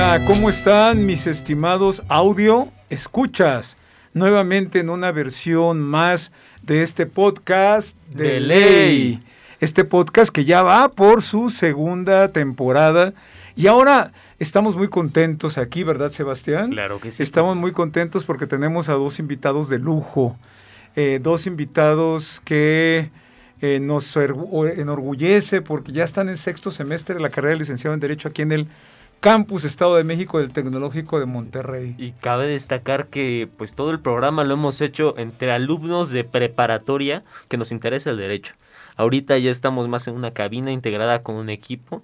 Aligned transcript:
Hola, 0.00 0.24
¿cómo 0.28 0.48
están 0.48 1.06
mis 1.06 1.26
estimados 1.26 2.04
audio? 2.06 2.68
Escuchas 2.88 3.76
nuevamente 4.14 4.78
en 4.78 4.90
una 4.90 5.10
versión 5.10 5.80
más 5.80 6.30
de 6.62 6.84
este 6.84 7.04
podcast 7.06 7.96
de, 8.14 8.34
De 8.34 8.40
ley. 8.40 8.58
ley. 9.08 9.22
Este 9.58 9.84
podcast 9.84 10.30
que 10.32 10.44
ya 10.44 10.62
va 10.62 10.88
por 10.90 11.20
su 11.20 11.50
segunda 11.50 12.28
temporada. 12.28 13.12
Y 13.56 13.66
ahora 13.66 14.12
estamos 14.38 14.76
muy 14.76 14.86
contentos 14.86 15.58
aquí, 15.58 15.82
¿verdad, 15.82 16.12
Sebastián? 16.12 16.70
Claro 16.70 17.00
que 17.00 17.10
sí. 17.10 17.20
Estamos 17.24 17.56
muy 17.56 17.72
contentos 17.72 18.24
porque 18.24 18.46
tenemos 18.46 18.88
a 18.88 18.92
dos 18.92 19.18
invitados 19.18 19.68
de 19.68 19.80
lujo. 19.80 20.38
Eh, 20.94 21.18
dos 21.20 21.48
invitados 21.48 22.40
que 22.44 23.10
eh, 23.60 23.80
nos 23.82 24.16
ergu- 24.16 24.78
enorgullece 24.78 25.60
porque 25.60 25.90
ya 25.90 26.04
están 26.04 26.28
en 26.28 26.36
sexto 26.36 26.70
semestre 26.70 27.16
de 27.16 27.20
la 27.20 27.30
carrera 27.30 27.54
de 27.54 27.58
licenciado 27.58 27.94
en 27.94 27.98
Derecho 28.00 28.28
aquí 28.28 28.42
en 28.42 28.52
el 28.52 28.68
Campus 29.20 29.64
Estado 29.64 29.96
de 29.96 30.04
México 30.04 30.38
del 30.38 30.52
Tecnológico 30.52 31.18
de 31.18 31.26
Monterrey. 31.26 31.94
Y 31.98 32.12
cabe 32.12 32.46
destacar 32.46 33.08
que 33.08 33.48
pues 33.56 33.72
todo 33.72 33.90
el 33.90 33.98
programa 33.98 34.44
lo 34.44 34.54
hemos 34.54 34.80
hecho 34.80 35.14
entre 35.18 35.50
alumnos 35.50 36.10
de 36.10 36.22
preparatoria 36.22 37.24
que 37.48 37.56
nos 37.56 37.72
interesa 37.72 38.10
el 38.10 38.16
derecho. 38.16 38.54
Ahorita 38.96 39.36
ya 39.38 39.50
estamos 39.50 39.88
más 39.88 40.06
en 40.06 40.14
una 40.14 40.32
cabina 40.32 40.70
integrada 40.70 41.22
con 41.22 41.34
un 41.34 41.50
equipo 41.50 42.02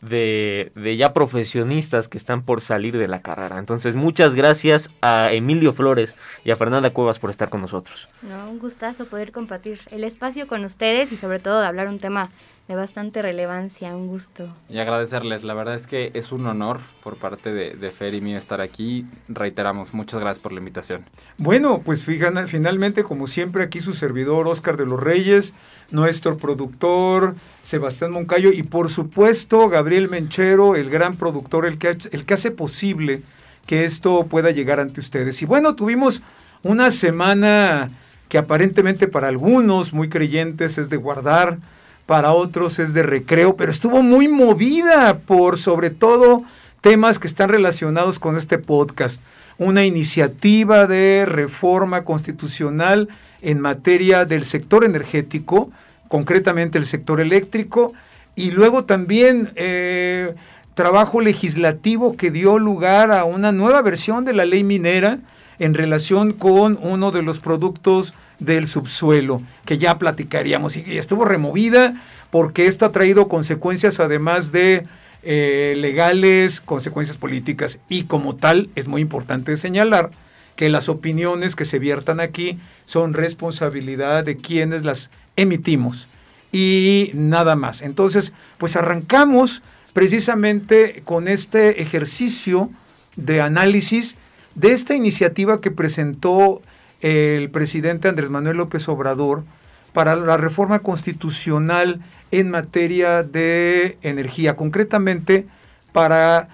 de, 0.00 0.72
de 0.74 0.96
ya 0.96 1.12
profesionistas 1.12 2.08
que 2.08 2.18
están 2.18 2.42
por 2.42 2.60
salir 2.60 2.96
de 2.96 3.08
la 3.08 3.22
carrera. 3.22 3.58
Entonces 3.58 3.96
muchas 3.96 4.34
gracias 4.34 4.90
a 5.00 5.32
Emilio 5.32 5.72
Flores 5.72 6.16
y 6.44 6.50
a 6.52 6.56
Fernanda 6.56 6.90
Cuevas 6.90 7.18
por 7.18 7.30
estar 7.30 7.48
con 7.48 7.60
nosotros. 7.60 8.08
No, 8.22 8.50
un 8.50 8.58
gustazo 8.58 9.06
poder 9.06 9.32
compartir 9.32 9.80
el 9.90 10.04
espacio 10.04 10.46
con 10.46 10.64
ustedes 10.64 11.10
y 11.12 11.16
sobre 11.16 11.38
todo 11.38 11.60
de 11.60 11.66
hablar 11.66 11.88
un 11.88 11.98
tema 11.98 12.30
de 12.68 12.76
bastante 12.76 13.20
relevancia, 13.22 13.94
un 13.94 14.06
gusto. 14.06 14.48
Y 14.70 14.78
agradecerles, 14.78 15.42
la 15.42 15.52
verdad 15.52 15.74
es 15.74 15.86
que 15.86 16.10
es 16.14 16.32
un 16.32 16.46
honor 16.46 16.78
por 17.02 17.16
parte 17.16 17.52
de, 17.52 17.74
de 17.74 17.90
Fer 17.90 18.14
y 18.14 18.20
mí 18.20 18.34
estar 18.34 18.60
aquí. 18.60 19.04
Reiteramos, 19.28 19.92
muchas 19.92 20.20
gracias 20.20 20.38
por 20.42 20.52
la 20.52 20.60
invitación. 20.60 21.04
Bueno, 21.38 21.82
pues 21.84 22.06
fijan- 22.06 22.46
finalmente, 22.46 23.02
como 23.02 23.26
siempre, 23.26 23.64
aquí 23.64 23.80
su 23.80 23.92
servidor 23.94 24.46
Oscar 24.46 24.76
de 24.76 24.86
los 24.86 25.00
Reyes, 25.00 25.52
nuestro 25.90 26.36
productor 26.38 27.34
Sebastián 27.62 28.12
Moncayo 28.12 28.52
y 28.52 28.62
por 28.62 28.88
supuesto 28.88 29.68
Gabriel 29.68 30.08
Menchero, 30.08 30.76
el 30.76 30.88
gran 30.88 31.16
productor, 31.16 31.66
el 31.66 31.78
que, 31.78 31.96
el 32.12 32.24
que 32.24 32.34
hace 32.34 32.52
posible 32.52 33.22
que 33.66 33.84
esto 33.84 34.24
pueda 34.26 34.50
llegar 34.52 34.80
ante 34.80 35.00
ustedes. 35.00 35.42
Y 35.42 35.46
bueno, 35.46 35.74
tuvimos 35.74 36.22
una 36.62 36.90
semana 36.90 37.90
que 38.28 38.38
aparentemente 38.38 39.08
para 39.08 39.28
algunos 39.28 39.92
muy 39.92 40.08
creyentes 40.08 40.78
es 40.78 40.88
de 40.88 40.96
guardar, 40.96 41.58
para 42.06 42.32
otros 42.32 42.78
es 42.78 42.94
de 42.94 43.02
recreo, 43.02 43.56
pero 43.56 43.70
estuvo 43.70 44.02
muy 44.02 44.28
movida 44.28 45.18
por 45.18 45.58
sobre 45.58 45.90
todo 45.90 46.44
temas 46.80 47.18
que 47.18 47.28
están 47.28 47.48
relacionados 47.48 48.18
con 48.18 48.36
este 48.36 48.58
podcast. 48.58 49.22
Una 49.58 49.84
iniciativa 49.84 50.86
de 50.86 51.24
reforma 51.26 52.04
constitucional 52.04 53.08
en 53.40 53.60
materia 53.60 54.24
del 54.24 54.44
sector 54.44 54.84
energético, 54.84 55.70
concretamente 56.08 56.78
el 56.78 56.86
sector 56.86 57.20
eléctrico, 57.20 57.92
y 58.34 58.50
luego 58.50 58.84
también 58.84 59.52
eh, 59.56 60.34
trabajo 60.74 61.20
legislativo 61.20 62.16
que 62.16 62.30
dio 62.30 62.58
lugar 62.58 63.12
a 63.12 63.24
una 63.24 63.52
nueva 63.52 63.82
versión 63.82 64.24
de 64.24 64.32
la 64.32 64.44
ley 64.44 64.64
minera 64.64 65.18
en 65.58 65.74
relación 65.74 66.32
con 66.32 66.78
uno 66.82 67.10
de 67.10 67.22
los 67.22 67.40
productos 67.40 68.14
del 68.38 68.66
subsuelo, 68.66 69.42
que 69.64 69.78
ya 69.78 69.98
platicaríamos, 69.98 70.76
y 70.76 70.98
estuvo 70.98 71.24
removida 71.24 72.02
porque 72.30 72.66
esto 72.66 72.86
ha 72.86 72.92
traído 72.92 73.28
consecuencias 73.28 74.00
además 74.00 74.52
de 74.52 74.86
eh, 75.22 75.74
legales, 75.76 76.60
consecuencias 76.60 77.16
políticas, 77.16 77.78
y 77.88 78.04
como 78.04 78.36
tal 78.36 78.70
es 78.74 78.88
muy 78.88 79.00
importante 79.00 79.54
señalar 79.56 80.10
que 80.56 80.68
las 80.68 80.88
opiniones 80.88 81.56
que 81.56 81.64
se 81.64 81.78
viertan 81.78 82.20
aquí 82.20 82.58
son 82.84 83.14
responsabilidad 83.14 84.24
de 84.24 84.36
quienes 84.36 84.84
las 84.84 85.10
emitimos 85.36 86.08
y 86.52 87.10
nada 87.14 87.56
más. 87.56 87.82
Entonces, 87.82 88.32
pues 88.58 88.76
arrancamos 88.76 89.62
precisamente 89.92 91.02
con 91.04 91.28
este 91.28 91.82
ejercicio 91.82 92.70
de 93.16 93.40
análisis 93.40 94.16
de 94.54 94.72
esta 94.72 94.94
iniciativa 94.94 95.60
que 95.60 95.70
presentó 95.70 96.62
el 97.00 97.50
presidente 97.50 98.08
Andrés 98.08 98.30
Manuel 98.30 98.58
López 98.58 98.88
Obrador 98.88 99.44
para 99.92 100.14
la 100.16 100.36
reforma 100.36 100.78
constitucional 100.80 102.00
en 102.30 102.50
materia 102.50 103.22
de 103.22 103.98
energía, 104.02 104.56
concretamente 104.56 105.46
para, 105.92 106.48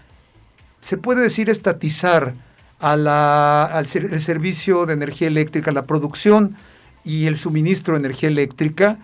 se 0.81 0.97
puede 0.97 1.23
decir, 1.23 1.49
estatizar 1.51 2.35
a 2.81 2.97
la- 2.97 3.65
al 3.65 3.87
ser- 3.87 4.13
el 4.13 4.21
servicio 4.21 4.87
de 4.87 4.95
energía 4.95 5.29
eléctrica, 5.29 5.71
la 5.73 5.85
producción 5.87 6.57
y 7.05 7.27
el 7.27 7.37
suministro 7.37 7.95
de 7.95 8.01
energía 8.01 8.29
eléctrica, 8.29 8.99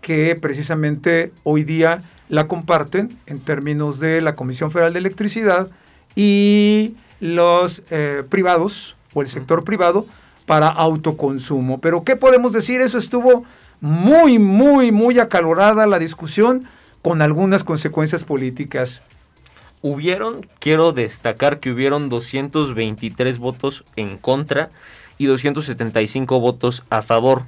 que 0.00 0.36
precisamente 0.40 1.32
hoy 1.42 1.62
día 1.64 2.02
la 2.28 2.46
comparten 2.46 3.16
en 3.26 3.38
términos 3.40 3.98
de 4.00 4.20
la 4.20 4.34
Comisión 4.34 4.70
Federal 4.70 4.92
de 4.92 4.98
Electricidad 5.00 5.68
y 6.14 6.94
los 7.20 7.82
eh, 7.90 8.24
privados 8.28 8.96
o 9.12 9.22
el 9.22 9.28
sector 9.28 9.64
privado 9.64 10.06
para 10.46 10.68
autoconsumo. 10.68 11.80
Pero 11.80 12.02
¿qué 12.02 12.16
podemos 12.16 12.52
decir? 12.52 12.80
Eso 12.80 12.98
estuvo 12.98 13.44
muy, 13.80 14.38
muy, 14.38 14.92
muy 14.92 15.18
acalorada 15.18 15.86
la 15.86 15.98
discusión 15.98 16.66
con 17.02 17.22
algunas 17.22 17.64
consecuencias 17.64 18.24
políticas. 18.24 19.02
Hubieron, 19.82 20.46
quiero 20.58 20.92
destacar 20.92 21.60
que 21.60 21.70
hubieron 21.70 22.08
223 22.08 23.38
votos 23.38 23.84
en 23.96 24.18
contra 24.18 24.70
y 25.16 25.26
275 25.26 26.40
votos 26.40 26.84
a 26.90 27.00
favor. 27.02 27.44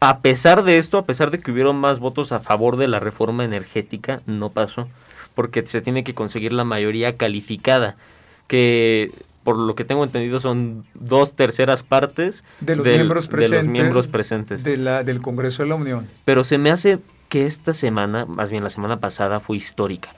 A 0.00 0.18
pesar 0.20 0.64
de 0.64 0.78
esto, 0.78 0.98
a 0.98 1.04
pesar 1.04 1.30
de 1.30 1.40
que 1.40 1.52
hubieron 1.52 1.76
más 1.76 2.00
votos 2.00 2.32
a 2.32 2.40
favor 2.40 2.76
de 2.76 2.88
la 2.88 2.98
reforma 2.98 3.44
energética, 3.44 4.20
no 4.26 4.50
pasó, 4.50 4.88
porque 5.34 5.64
se 5.66 5.80
tiene 5.80 6.02
que 6.02 6.14
conseguir 6.14 6.52
la 6.52 6.64
mayoría 6.64 7.16
calificada, 7.16 7.96
que 8.46 9.10
por 9.44 9.58
lo 9.58 9.74
que 9.74 9.84
tengo 9.84 10.04
entendido 10.04 10.38
son 10.38 10.84
dos 10.94 11.34
terceras 11.34 11.82
partes 11.82 12.44
De 12.60 12.76
los 12.76 12.84
del- 12.84 12.96
miembros 12.96 13.24
de 13.26 13.30
presentes. 13.32 13.64
los 13.64 13.72
miembros 13.72 14.06
presentes. 14.06 14.62
De 14.64 14.76
la, 14.76 15.02
del 15.02 15.20
Congreso 15.20 15.62
de 15.64 15.68
la 15.68 15.74
Unión. 15.74 16.08
Pero 16.24 16.44
se 16.44 16.58
me 16.58 16.70
hace 16.70 16.98
que 17.28 17.44
esta 17.46 17.74
semana, 17.74 18.24
más 18.24 18.50
bien 18.50 18.62
la 18.62 18.70
semana 18.70 19.00
pasada, 19.00 19.40
fue 19.40 19.56
histórica, 19.56 20.10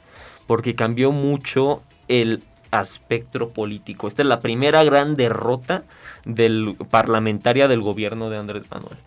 porque 0.47 0.75
cambió 0.75 1.11
mucho 1.13 1.83
el 2.09 2.43
aspecto 2.71 3.49
político. 3.51 4.09
Esta 4.09 4.23
es 4.23 4.29
la 4.29 4.41
primera 4.41 4.83
gran 4.85 5.15
derrota 5.17 5.85
del 6.25 6.77
parlamentaria 6.91 7.69
del 7.69 7.81
gobierno 7.81 8.29
de 8.31 8.37
Andrés 8.39 8.65
Manuel. 8.71 8.99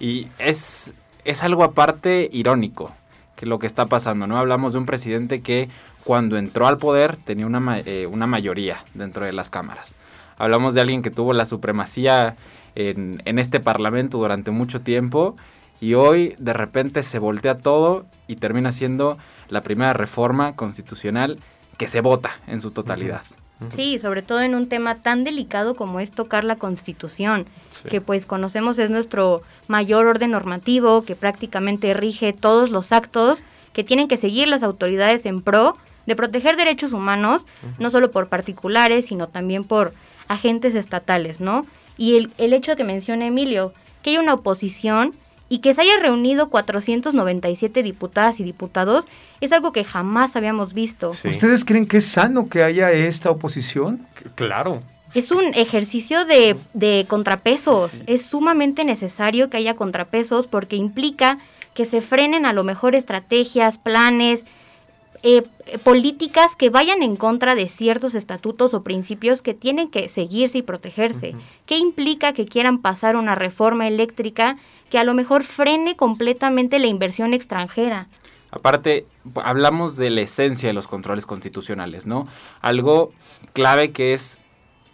Y 0.00 0.28
es, 0.38 0.92
es 1.24 1.42
algo 1.44 1.62
aparte 1.62 2.28
irónico 2.32 2.90
que 3.36 3.46
lo 3.46 3.58
que 3.58 3.66
está 3.66 3.86
pasando, 3.86 4.26
¿no? 4.26 4.38
Hablamos 4.38 4.72
de 4.72 4.80
un 4.80 4.86
presidente 4.86 5.42
que 5.42 5.68
cuando 6.04 6.36
entró 6.38 6.66
al 6.66 6.78
poder 6.78 7.16
tenía 7.16 7.46
una, 7.46 7.80
eh, 7.80 8.06
una 8.10 8.26
mayoría 8.26 8.78
dentro 8.94 9.24
de 9.24 9.32
las 9.32 9.50
cámaras. 9.50 9.94
Hablamos 10.38 10.74
de 10.74 10.80
alguien 10.80 11.02
que 11.02 11.10
tuvo 11.10 11.32
la 11.32 11.46
supremacía 11.46 12.36
en, 12.74 13.22
en 13.24 13.38
este 13.38 13.60
parlamento 13.60 14.18
durante 14.18 14.50
mucho 14.50 14.80
tiempo 14.80 15.36
y 15.80 15.94
hoy 15.94 16.34
de 16.38 16.52
repente 16.52 17.02
se 17.02 17.18
voltea 17.18 17.58
todo 17.58 18.06
y 18.26 18.36
termina 18.36 18.72
siendo 18.72 19.18
la 19.48 19.60
primera 19.60 19.92
reforma 19.92 20.56
constitucional 20.56 21.38
que 21.78 21.86
se 21.86 22.00
vota 22.00 22.30
en 22.46 22.60
su 22.60 22.70
totalidad. 22.70 23.22
Sí, 23.74 23.98
sobre 23.98 24.20
todo 24.20 24.42
en 24.42 24.54
un 24.54 24.68
tema 24.68 24.96
tan 24.96 25.24
delicado 25.24 25.74
como 25.76 25.98
es 25.98 26.10
tocar 26.10 26.44
la 26.44 26.56
Constitución, 26.56 27.46
que 27.88 28.02
pues 28.02 28.26
conocemos 28.26 28.78
es 28.78 28.90
nuestro 28.90 29.42
mayor 29.66 30.06
orden 30.06 30.32
normativo, 30.32 31.04
que 31.04 31.14
prácticamente 31.14 31.94
rige 31.94 32.34
todos 32.34 32.70
los 32.70 32.92
actos 32.92 33.42
que 33.72 33.82
tienen 33.82 34.08
que 34.08 34.18
seguir 34.18 34.48
las 34.48 34.62
autoridades 34.62 35.24
en 35.24 35.40
pro 35.40 35.76
de 36.04 36.16
proteger 36.16 36.56
derechos 36.56 36.92
humanos, 36.92 37.42
no 37.78 37.88
solo 37.90 38.10
por 38.10 38.28
particulares, 38.28 39.06
sino 39.06 39.26
también 39.26 39.64
por 39.64 39.94
agentes 40.28 40.74
estatales, 40.74 41.40
¿no? 41.40 41.66
Y 41.96 42.16
el, 42.16 42.32
el 42.36 42.52
hecho 42.52 42.76
que 42.76 42.84
menciona 42.84 43.26
Emilio, 43.26 43.72
que 44.02 44.10
hay 44.10 44.18
una 44.18 44.34
oposición 44.34 45.14
y 45.48 45.58
que 45.58 45.74
se 45.74 45.82
haya 45.82 45.98
reunido 46.00 46.48
497 46.48 47.82
diputadas 47.82 48.40
y 48.40 48.44
diputados, 48.44 49.04
es 49.40 49.52
algo 49.52 49.72
que 49.72 49.84
jamás 49.84 50.36
habíamos 50.36 50.72
visto. 50.72 51.12
Sí. 51.12 51.28
¿Ustedes 51.28 51.64
creen 51.64 51.86
que 51.86 51.98
es 51.98 52.06
sano 52.06 52.48
que 52.48 52.62
haya 52.62 52.90
esta 52.92 53.30
oposición? 53.30 54.06
Claro. 54.34 54.82
Es 55.14 55.30
un 55.30 55.54
ejercicio 55.54 56.24
de, 56.24 56.56
de 56.74 57.06
contrapesos. 57.08 58.02
Es 58.06 58.26
sumamente 58.26 58.84
necesario 58.84 59.48
que 59.48 59.56
haya 59.56 59.74
contrapesos 59.74 60.46
porque 60.46 60.76
implica 60.76 61.38
que 61.74 61.84
se 61.84 62.00
frenen 62.00 62.44
a 62.44 62.52
lo 62.52 62.64
mejor 62.64 62.94
estrategias, 62.94 63.78
planes, 63.78 64.44
eh, 65.28 65.42
eh, 65.66 65.78
políticas 65.78 66.54
que 66.54 66.70
vayan 66.70 67.02
en 67.02 67.16
contra 67.16 67.56
de 67.56 67.68
ciertos 67.68 68.14
estatutos 68.14 68.74
o 68.74 68.84
principios 68.84 69.42
que 69.42 69.54
tienen 69.54 69.90
que 69.90 70.06
seguirse 70.06 70.58
y 70.58 70.62
protegerse. 70.62 71.34
¿Qué 71.66 71.78
implica 71.78 72.32
que 72.32 72.46
quieran 72.46 72.78
pasar 72.78 73.16
una 73.16 73.34
reforma 73.34 73.88
eléctrica 73.88 74.56
que 74.88 75.00
a 75.00 75.04
lo 75.04 75.14
mejor 75.14 75.42
frene 75.42 75.96
completamente 75.96 76.78
la 76.78 76.86
inversión 76.86 77.34
extranjera? 77.34 78.06
Aparte, 78.52 79.04
hablamos 79.42 79.96
de 79.96 80.10
la 80.10 80.20
esencia 80.20 80.68
de 80.68 80.74
los 80.74 80.86
controles 80.86 81.26
constitucionales, 81.26 82.06
¿no? 82.06 82.28
Algo 82.60 83.10
clave 83.52 83.90
que 83.90 84.14
es 84.14 84.38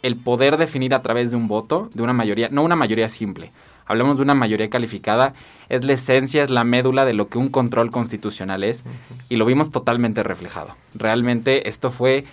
el 0.00 0.17
poder 0.17 0.56
definir 0.56 0.94
a 0.94 1.02
través 1.02 1.31
de 1.31 1.37
un 1.37 1.46
voto, 1.46 1.90
de 1.93 2.02
una 2.02 2.14
mayoría, 2.14 2.49
no 2.49 2.62
una 2.62 2.75
mayoría 2.75 3.11
simple, 3.11 3.52
hablamos 3.87 4.17
de 4.17 4.23
una 4.23 4.34
mayoría 4.34 4.70
calificada, 4.70 5.34
es 5.69 5.84
la 5.84 5.94
esencia, 5.94 6.43
es 6.43 6.50
la 6.50 6.64
médula 6.64 7.05
de 7.05 7.14
lo 7.14 7.29
que 7.29 7.38
un 7.38 7.49
control 7.49 7.90
constitucional 7.90 8.64
es, 8.64 8.84
y 9.29 9.37
lo 9.37 9.46
vimos 9.46 9.70
totalmente 9.70 10.23
reflejado. 10.23 10.76
Realmente 10.94 11.69
esto 11.69 11.90
fue 11.90 12.25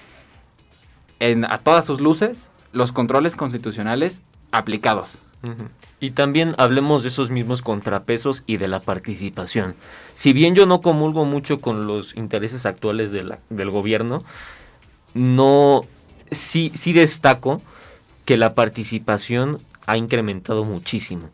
en, 1.19 1.45
a 1.45 1.59
todas 1.59 1.85
sus 1.85 2.01
luces 2.01 2.51
los 2.71 2.91
controles 2.91 3.35
constitucionales 3.35 4.21
aplicados. 4.51 5.21
Y 6.01 6.11
también 6.11 6.53
hablemos 6.57 7.03
de 7.03 7.09
esos 7.09 7.29
mismos 7.29 7.61
contrapesos 7.61 8.43
y 8.45 8.57
de 8.57 8.67
la 8.67 8.81
participación. 8.81 9.73
Si 10.15 10.33
bien 10.33 10.53
yo 10.53 10.65
no 10.65 10.81
comulgo 10.81 11.23
mucho 11.23 11.61
con 11.61 11.87
los 11.87 12.15
intereses 12.17 12.65
actuales 12.65 13.13
de 13.13 13.23
la, 13.23 13.39
del 13.49 13.69
gobierno, 13.69 14.23
no 15.13 15.85
sí, 16.29 16.71
sí 16.75 16.91
destaco 16.91 17.61
que 18.25 18.37
la 18.37 18.53
participación 18.53 19.59
ha 19.85 19.97
incrementado 19.97 20.65
muchísimo. 20.65 21.29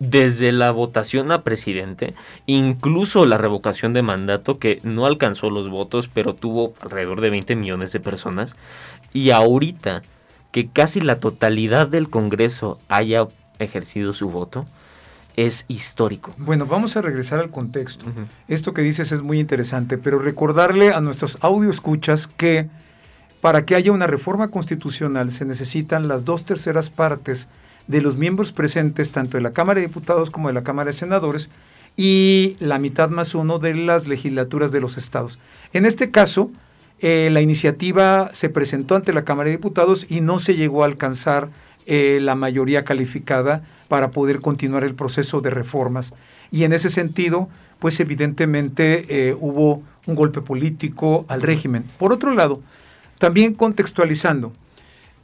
Desde 0.00 0.50
la 0.50 0.70
votación 0.70 1.30
a 1.30 1.42
presidente, 1.42 2.14
incluso 2.46 3.26
la 3.26 3.38
revocación 3.38 3.92
de 3.92 4.02
mandato, 4.02 4.58
que 4.58 4.80
no 4.82 5.06
alcanzó 5.06 5.50
los 5.50 5.68
votos, 5.68 6.08
pero 6.08 6.34
tuvo 6.34 6.72
alrededor 6.80 7.20
de 7.20 7.30
20 7.30 7.54
millones 7.54 7.92
de 7.92 8.00
personas, 8.00 8.56
y 9.12 9.30
ahorita 9.30 10.02
que 10.52 10.68
casi 10.68 11.00
la 11.00 11.18
totalidad 11.18 11.86
del 11.86 12.08
Congreso 12.08 12.78
haya 12.88 13.28
ejercido 13.58 14.12
su 14.12 14.30
voto, 14.30 14.66
es 15.36 15.64
histórico. 15.68 16.34
Bueno, 16.38 16.66
vamos 16.66 16.96
a 16.96 17.02
regresar 17.02 17.38
al 17.38 17.50
contexto. 17.50 18.06
Esto 18.48 18.74
que 18.74 18.82
dices 18.82 19.12
es 19.12 19.22
muy 19.22 19.38
interesante, 19.38 19.98
pero 19.98 20.18
recordarle 20.18 20.92
a 20.92 21.00
nuestros 21.00 21.38
audio 21.40 21.70
escuchas 21.70 22.26
que 22.26 22.68
para 23.40 23.64
que 23.64 23.74
haya 23.74 23.92
una 23.92 24.06
reforma 24.06 24.48
constitucional 24.48 25.30
se 25.30 25.44
necesitan 25.44 26.08
las 26.08 26.24
dos 26.24 26.44
terceras 26.44 26.90
partes 26.90 27.48
de 27.90 28.00
los 28.00 28.16
miembros 28.16 28.52
presentes 28.52 29.10
tanto 29.10 29.36
de 29.36 29.42
la 29.42 29.52
Cámara 29.52 29.80
de 29.80 29.88
Diputados 29.88 30.30
como 30.30 30.48
de 30.48 30.54
la 30.54 30.62
Cámara 30.62 30.90
de 30.90 30.96
Senadores 30.96 31.50
y 31.96 32.56
la 32.60 32.78
mitad 32.78 33.10
más 33.10 33.34
uno 33.34 33.58
de 33.58 33.74
las 33.74 34.06
legislaturas 34.06 34.70
de 34.70 34.80
los 34.80 34.96
estados. 34.96 35.40
En 35.72 35.84
este 35.84 36.12
caso, 36.12 36.52
eh, 37.00 37.30
la 37.32 37.40
iniciativa 37.40 38.30
se 38.32 38.48
presentó 38.48 38.94
ante 38.94 39.12
la 39.12 39.24
Cámara 39.24 39.50
de 39.50 39.56
Diputados 39.56 40.06
y 40.08 40.20
no 40.20 40.38
se 40.38 40.54
llegó 40.54 40.84
a 40.84 40.86
alcanzar 40.86 41.50
eh, 41.86 42.18
la 42.20 42.36
mayoría 42.36 42.84
calificada 42.84 43.64
para 43.88 44.12
poder 44.12 44.40
continuar 44.40 44.84
el 44.84 44.94
proceso 44.94 45.40
de 45.40 45.50
reformas. 45.50 46.14
Y 46.52 46.62
en 46.62 46.72
ese 46.72 46.90
sentido, 46.90 47.48
pues 47.80 47.98
evidentemente 47.98 49.28
eh, 49.30 49.36
hubo 49.38 49.82
un 50.06 50.14
golpe 50.14 50.42
político 50.42 51.24
al 51.26 51.42
régimen. 51.42 51.84
Por 51.98 52.12
otro 52.12 52.34
lado, 52.34 52.60
también 53.18 53.54
contextualizando, 53.54 54.52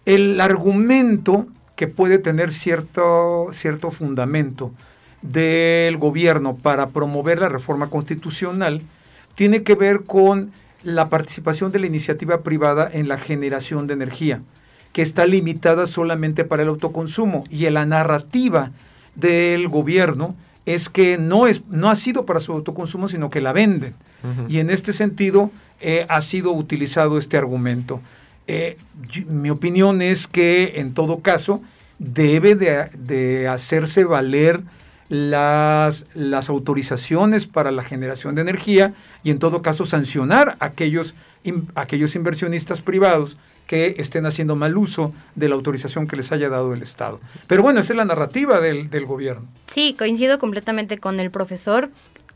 el 0.05 0.41
argumento 0.41 1.47
que 1.77 1.87
puede 1.87 2.19
tener 2.19 2.51
cierto, 2.51 3.49
cierto 3.53 3.91
fundamento 3.91 4.73
del 5.23 5.97
gobierno 5.99 6.57
para 6.57 6.89
promover 6.89 7.39
la 7.39 7.49
reforma 7.49 7.89
constitucional 7.91 8.83
tiene 9.35 9.63
que 9.63 9.75
ver 9.75 10.05
con 10.05 10.53
la 10.83 11.09
participación 11.09 11.73
de 11.73 11.79
la 11.79 11.87
iniciativa 11.87 12.43
privada 12.43 12.89
en 12.91 13.09
la 13.09 13.19
generación 13.19 13.87
de 13.87 13.95
energía, 13.95 14.41
que 14.93 15.03
está 15.03 15.27
limitada 15.27 15.87
solamente 15.87 16.45
para 16.45 16.63
el 16.63 16.69
autoconsumo. 16.69 17.45
Y 17.51 17.69
la 17.71 17.87
narrativa 17.87 18.71
del 19.15 19.69
gobierno 19.69 20.35
es 20.65 20.89
que 20.89 21.19
no, 21.19 21.47
es, 21.47 21.65
no 21.69 21.91
ha 21.91 21.97
sido 21.97 22.25
para 22.25 22.41
su 22.41 22.53
autoconsumo, 22.53 23.09
sino 23.09 23.31
que 23.31 23.41
la 23.41 23.53
venden. 23.53 23.95
Y 24.49 24.59
en 24.59 24.71
este 24.71 24.93
sentido, 24.93 25.53
eh, 25.81 26.05
ha 26.09 26.21
sido 26.21 26.53
utilizado 26.53 27.19
este 27.19 27.37
argumento. 27.37 28.01
Eh, 28.47 28.79
mi 29.29 29.51
opinión 29.51 30.03
es 30.03 30.27
que 30.27 30.75
en 30.77 30.95
todo 30.95 31.21
caso 31.21 31.63
debe 31.99 32.55
de, 32.55 33.49
hacerse 33.49 34.05
valer 34.05 34.63
las, 35.09 36.07
las, 36.15 36.49
autorizaciones 36.49 37.47
para 37.47 37.71
la 37.71 37.83
generación 37.85 38.35
de 38.35 38.43
energía 38.43 38.95
y 39.23 39.31
en 39.31 39.39
todo 39.39 39.63
caso 39.63 39.85
sancionar 39.85 40.57
a 40.61 40.67
aquellos, 40.67 41.15
aquellos 41.75 42.15
inversionistas 42.17 42.83
privados 42.83 43.37
que 43.67 43.97
estén 43.99 44.27
haciendo 44.27 44.55
mal 44.57 44.77
uso 44.77 45.13
de 45.35 45.49
la 45.49 45.57
autorización 45.57 46.07
que 46.07 46.17
les 46.17 46.31
haya 46.31 46.49
dado 46.49 46.73
el 46.73 46.83
Estado. 46.83 47.21
Pero 47.47 47.63
bueno, 47.63 47.81
esa 47.81 47.93
es 47.93 47.97
la 47.97 48.05
narrativa 48.05 48.61
del, 48.61 48.91
del 48.91 49.07
gobierno. 49.07 49.47
Sí, 49.67 49.95
coincido 49.99 50.39
completamente 50.39 50.99
con 50.99 51.19
el 51.19 51.31
profesor. 51.31 51.91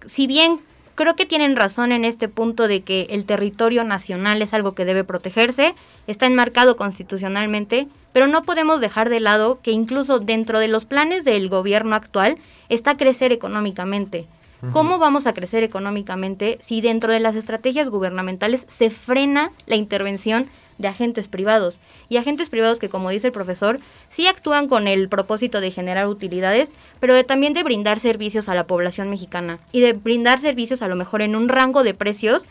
Si 0.07 0.27
bien 0.27 0.61
creo 1.01 1.17
que 1.17 1.25
tienen 1.25 1.57
razón 1.57 1.93
en 1.93 2.05
este 2.05 2.29
punto 2.29 2.69
de 2.69 2.83
que 2.83 3.07
el 3.09 3.25
territorio 3.25 3.85
nacional 3.85 4.43
es 4.43 4.53
algo 4.53 4.75
que 4.75 4.85
debe 4.85 5.03
protegerse, 5.03 5.75
está 6.07 6.27
enmarcado 6.27 6.77
constitucionalmente, 6.77 7.89
pero 8.13 8.27
no 8.27 8.43
podemos 8.43 8.83
dejar 8.83 9.09
de 9.09 9.19
lado 9.19 9.61
que 9.63 9.71
incluso 9.71 10.19
dentro 10.19 10.59
de 10.59 10.69
los 10.69 10.85
planes 10.85 11.25
del 11.25 11.49
gobierno 11.49 11.97
actual 11.97 12.37
está 12.69 12.99
crecer 12.99 13.33
económicamente. 13.33 14.27
¿Cómo 14.73 14.99
vamos 14.99 15.27
a 15.27 15.33
crecer 15.33 15.65
económicamente 15.65 16.59
si 16.61 16.83
dentro 16.83 17.11
de 17.15 17.21
las 17.21 17.35
estrategias 17.35 17.89
gubernamentales 17.89 18.67
se 18.69 18.91
frena 18.91 19.53
la 19.65 19.77
intervención 19.77 20.51
de 20.81 20.89
agentes 20.89 21.29
privados. 21.29 21.79
Y 22.09 22.17
agentes 22.17 22.49
privados 22.49 22.79
que, 22.79 22.89
como 22.89 23.11
dice 23.11 23.29
el 23.29 23.33
profesor, 23.33 23.79
sí 24.09 24.27
actúan 24.27 24.67
con 24.67 24.89
el 24.89 25.09
propósito 25.09 25.61
de 25.61 25.71
generar 25.71 26.09
utilidades, 26.09 26.71
pero 26.99 27.23
también 27.25 27.53
de 27.53 27.63
brindar 27.63 28.01
servicios 28.01 28.49
a 28.49 28.55
la 28.55 28.67
población 28.67 29.11
mexicana 29.11 29.59
y 29.73 29.81
de 29.81 29.93
brindar 29.93 30.39
servicios 30.41 30.83
a 30.83 30.89
lo 30.89 30.97
mejor 30.97 31.23
en 31.23 31.37
un 31.37 31.49
rango 31.49 31.83
de 31.83 31.95
precios 31.95 32.45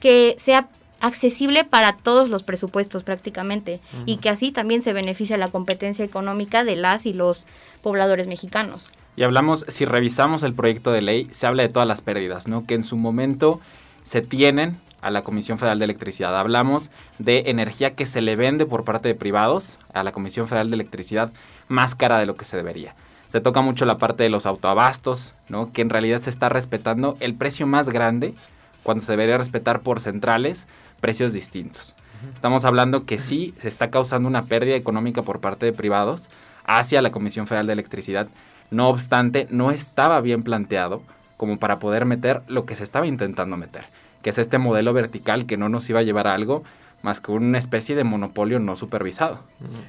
que 0.00 0.34
sea 0.38 0.68
accesible 1.00 1.64
para 1.64 1.96
todos 1.96 2.30
los 2.30 2.42
presupuestos 2.42 3.02
prácticamente 3.02 3.80
y 4.06 4.16
que 4.16 4.30
así 4.30 4.52
también 4.52 4.82
se 4.82 4.94
beneficia 4.94 5.36
la 5.36 5.50
competencia 5.50 6.04
económica 6.04 6.64
de 6.64 6.76
las 6.76 7.04
y 7.04 7.12
los 7.12 7.44
pobladores 7.82 8.26
mexicanos. 8.26 8.90
Y 9.16 9.22
hablamos, 9.22 9.66
si 9.68 9.84
revisamos 9.84 10.42
el 10.42 10.54
proyecto 10.54 10.92
de 10.92 11.02
ley, 11.02 11.28
se 11.30 11.46
habla 11.46 11.62
de 11.62 11.68
todas 11.68 11.86
las 11.86 12.00
pérdidas, 12.00 12.48
¿no? 12.48 12.66
Que 12.66 12.74
en 12.74 12.82
su 12.82 12.96
momento 12.96 13.60
se 14.02 14.22
tienen 14.22 14.80
a 15.04 15.10
la 15.10 15.22
Comisión 15.22 15.58
Federal 15.58 15.78
de 15.78 15.84
Electricidad. 15.84 16.36
Hablamos 16.36 16.90
de 17.18 17.44
energía 17.46 17.94
que 17.94 18.06
se 18.06 18.22
le 18.22 18.36
vende 18.36 18.64
por 18.64 18.84
parte 18.84 19.08
de 19.08 19.14
privados 19.14 19.78
a 19.92 20.02
la 20.02 20.12
Comisión 20.12 20.48
Federal 20.48 20.70
de 20.70 20.74
Electricidad 20.74 21.30
más 21.68 21.94
cara 21.94 22.18
de 22.18 22.26
lo 22.26 22.36
que 22.36 22.46
se 22.46 22.56
debería. 22.56 22.94
Se 23.26 23.42
toca 23.42 23.60
mucho 23.60 23.84
la 23.84 23.98
parte 23.98 24.22
de 24.22 24.30
los 24.30 24.46
autoabastos, 24.46 25.34
¿no? 25.48 25.72
que 25.72 25.82
en 25.82 25.90
realidad 25.90 26.22
se 26.22 26.30
está 26.30 26.48
respetando 26.48 27.16
el 27.20 27.34
precio 27.34 27.66
más 27.66 27.90
grande 27.90 28.34
cuando 28.82 29.04
se 29.04 29.12
debería 29.12 29.36
respetar 29.36 29.80
por 29.80 30.00
centrales 30.00 30.66
precios 31.00 31.34
distintos. 31.34 31.94
Estamos 32.32 32.64
hablando 32.64 33.04
que 33.04 33.18
sí 33.18 33.54
se 33.60 33.68
está 33.68 33.90
causando 33.90 34.26
una 34.26 34.46
pérdida 34.46 34.76
económica 34.76 35.20
por 35.20 35.40
parte 35.40 35.66
de 35.66 35.74
privados 35.74 36.30
hacia 36.64 37.02
la 37.02 37.12
Comisión 37.12 37.46
Federal 37.46 37.66
de 37.66 37.74
Electricidad. 37.74 38.28
No 38.70 38.88
obstante, 38.88 39.46
no 39.50 39.70
estaba 39.70 40.22
bien 40.22 40.42
planteado 40.42 41.02
como 41.36 41.58
para 41.58 41.78
poder 41.78 42.06
meter 42.06 42.40
lo 42.46 42.64
que 42.64 42.74
se 42.74 42.84
estaba 42.84 43.06
intentando 43.06 43.58
meter 43.58 43.84
que 44.24 44.30
es 44.30 44.38
este 44.38 44.56
modelo 44.56 44.94
vertical 44.94 45.44
que 45.44 45.58
no 45.58 45.68
nos 45.68 45.88
iba 45.90 46.00
a 46.00 46.02
llevar 46.02 46.26
a 46.26 46.34
algo 46.34 46.64
más 47.02 47.20
que 47.20 47.30
una 47.30 47.58
especie 47.58 47.94
de 47.94 48.04
monopolio 48.04 48.58
no 48.58 48.74
supervisado. 48.74 49.40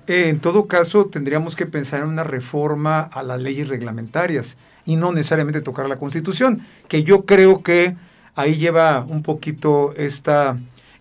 Eh, 0.05 0.27
en 0.27 0.39
todo 0.39 0.67
caso, 0.67 1.05
tendríamos 1.05 1.55
que 1.55 1.65
pensar 1.65 2.01
en 2.01 2.07
una 2.07 2.25
reforma 2.25 2.99
a 2.99 3.23
las 3.23 3.41
leyes 3.41 3.69
reglamentarias 3.69 4.57
y 4.85 4.97
no 4.97 5.13
necesariamente 5.13 5.61
tocar 5.61 5.87
la 5.87 5.97
Constitución, 5.97 6.59
que 6.89 7.03
yo 7.03 7.23
creo 7.23 7.63
que 7.63 7.95
ahí 8.35 8.57
lleva 8.57 9.05
un 9.07 9.23
poquito 9.23 9.93
esta 9.95 10.57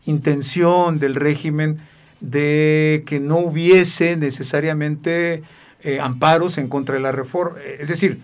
intención 0.07 1.01
del 1.01 1.17
régimen 1.17 1.79
de 2.21 3.03
que 3.05 3.19
no 3.19 3.39
hubiese 3.39 4.17
necesariamente 4.17 5.43
eh, 5.83 5.99
amparos 6.01 6.59
en 6.59 6.69
contra 6.69 6.95
de 6.95 7.01
la 7.01 7.11
reforma. 7.11 7.57
Es 7.81 7.89
decir, 7.89 8.21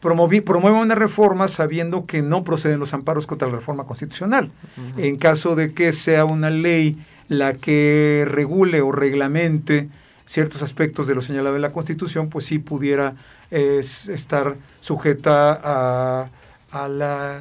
promueve 0.00 0.78
una 0.78 0.94
reforma 0.94 1.48
sabiendo 1.48 2.06
que 2.06 2.22
no 2.22 2.44
proceden 2.44 2.80
los 2.80 2.94
amparos 2.94 3.26
contra 3.26 3.48
la 3.48 3.56
reforma 3.56 3.84
constitucional. 3.84 4.50
En 4.96 5.16
caso 5.16 5.54
de 5.54 5.72
que 5.72 5.92
sea 5.92 6.24
una 6.24 6.50
ley 6.50 6.98
la 7.28 7.54
que 7.54 8.24
regule 8.28 8.80
o 8.80 8.92
reglamente 8.92 9.88
ciertos 10.24 10.62
aspectos 10.62 11.06
de 11.06 11.14
lo 11.14 11.20
señalado 11.20 11.56
en 11.56 11.62
la 11.62 11.70
Constitución, 11.70 12.28
pues 12.28 12.46
sí 12.46 12.58
pudiera 12.58 13.14
estar 13.50 14.56
sujeta 14.80 15.52
a, 15.52 16.30
a, 16.72 16.88
la, 16.88 17.40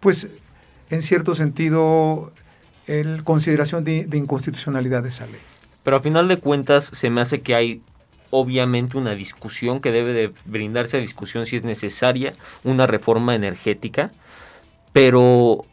pues 0.00 0.28
en 0.90 1.02
cierto 1.02 1.34
sentido, 1.34 2.32
el 2.86 3.24
consideración 3.24 3.84
de, 3.84 4.04
de 4.04 4.18
inconstitucionalidad 4.18 5.02
de 5.02 5.08
esa 5.08 5.26
ley. 5.26 5.40
Pero 5.82 5.96
a 5.96 6.00
final 6.00 6.28
de 6.28 6.36
cuentas 6.36 6.90
se 6.92 7.08
me 7.08 7.22
hace 7.22 7.40
que 7.40 7.54
hay 7.54 7.82
obviamente 8.30 8.96
una 8.96 9.14
discusión 9.14 9.80
que 9.80 9.92
debe 9.92 10.12
de 10.12 10.32
brindarse 10.44 10.96
a 10.96 11.00
discusión 11.00 11.46
si 11.46 11.56
es 11.56 11.64
necesaria 11.64 12.34
una 12.64 12.86
reforma 12.86 13.34
energética, 13.34 14.10
pero 14.92 15.64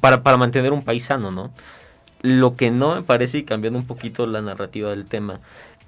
para, 0.00 0.22
para 0.22 0.36
mantener 0.36 0.72
un 0.72 0.82
país 0.82 1.04
sano, 1.04 1.30
¿no? 1.30 1.52
Lo 2.22 2.56
que 2.56 2.70
no 2.70 2.94
me 2.94 3.02
parece, 3.02 3.38
y 3.38 3.44
cambiando 3.44 3.78
un 3.78 3.86
poquito 3.86 4.26
la 4.26 4.40
narrativa 4.40 4.90
del 4.90 5.04
tema, 5.04 5.40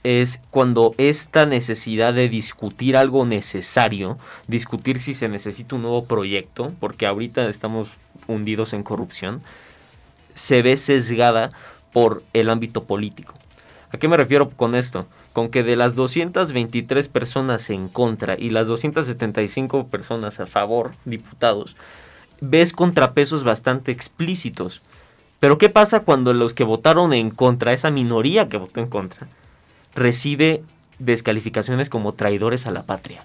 es 0.02 0.40
cuando 0.50 0.94
esta 0.98 1.46
necesidad 1.46 2.14
de 2.14 2.28
discutir 2.28 2.96
algo 2.96 3.26
necesario, 3.26 4.18
discutir 4.46 5.00
si 5.00 5.14
se 5.14 5.28
necesita 5.28 5.74
un 5.74 5.82
nuevo 5.82 6.04
proyecto, 6.04 6.72
porque 6.78 7.06
ahorita 7.06 7.48
estamos 7.48 7.90
hundidos 8.28 8.72
en 8.72 8.82
corrupción, 8.82 9.42
se 10.34 10.62
ve 10.62 10.76
sesgada 10.76 11.50
por 11.92 12.22
el 12.34 12.50
ámbito 12.50 12.84
político. 12.84 13.34
¿A 13.92 13.98
qué 13.98 14.08
me 14.08 14.16
refiero 14.16 14.50
con 14.50 14.74
esto? 14.74 15.06
Con 15.32 15.48
que 15.48 15.62
de 15.62 15.76
las 15.76 15.94
223 15.94 17.08
personas 17.08 17.70
en 17.70 17.88
contra 17.88 18.36
y 18.38 18.50
las 18.50 18.66
275 18.66 19.86
personas 19.86 20.40
a 20.40 20.46
favor, 20.46 20.92
diputados, 21.04 21.76
ves 22.40 22.72
contrapesos 22.72 23.44
bastante 23.44 23.92
explícitos. 23.92 24.82
Pero 25.38 25.58
¿qué 25.58 25.68
pasa 25.68 26.00
cuando 26.00 26.34
los 26.34 26.54
que 26.54 26.64
votaron 26.64 27.12
en 27.12 27.30
contra, 27.30 27.72
esa 27.72 27.90
minoría 27.90 28.48
que 28.48 28.56
votó 28.56 28.80
en 28.80 28.88
contra, 28.88 29.28
recibe 29.94 30.62
descalificaciones 30.98 31.88
como 31.88 32.12
traidores 32.12 32.66
a 32.66 32.70
la 32.70 32.84
patria. 32.84 33.24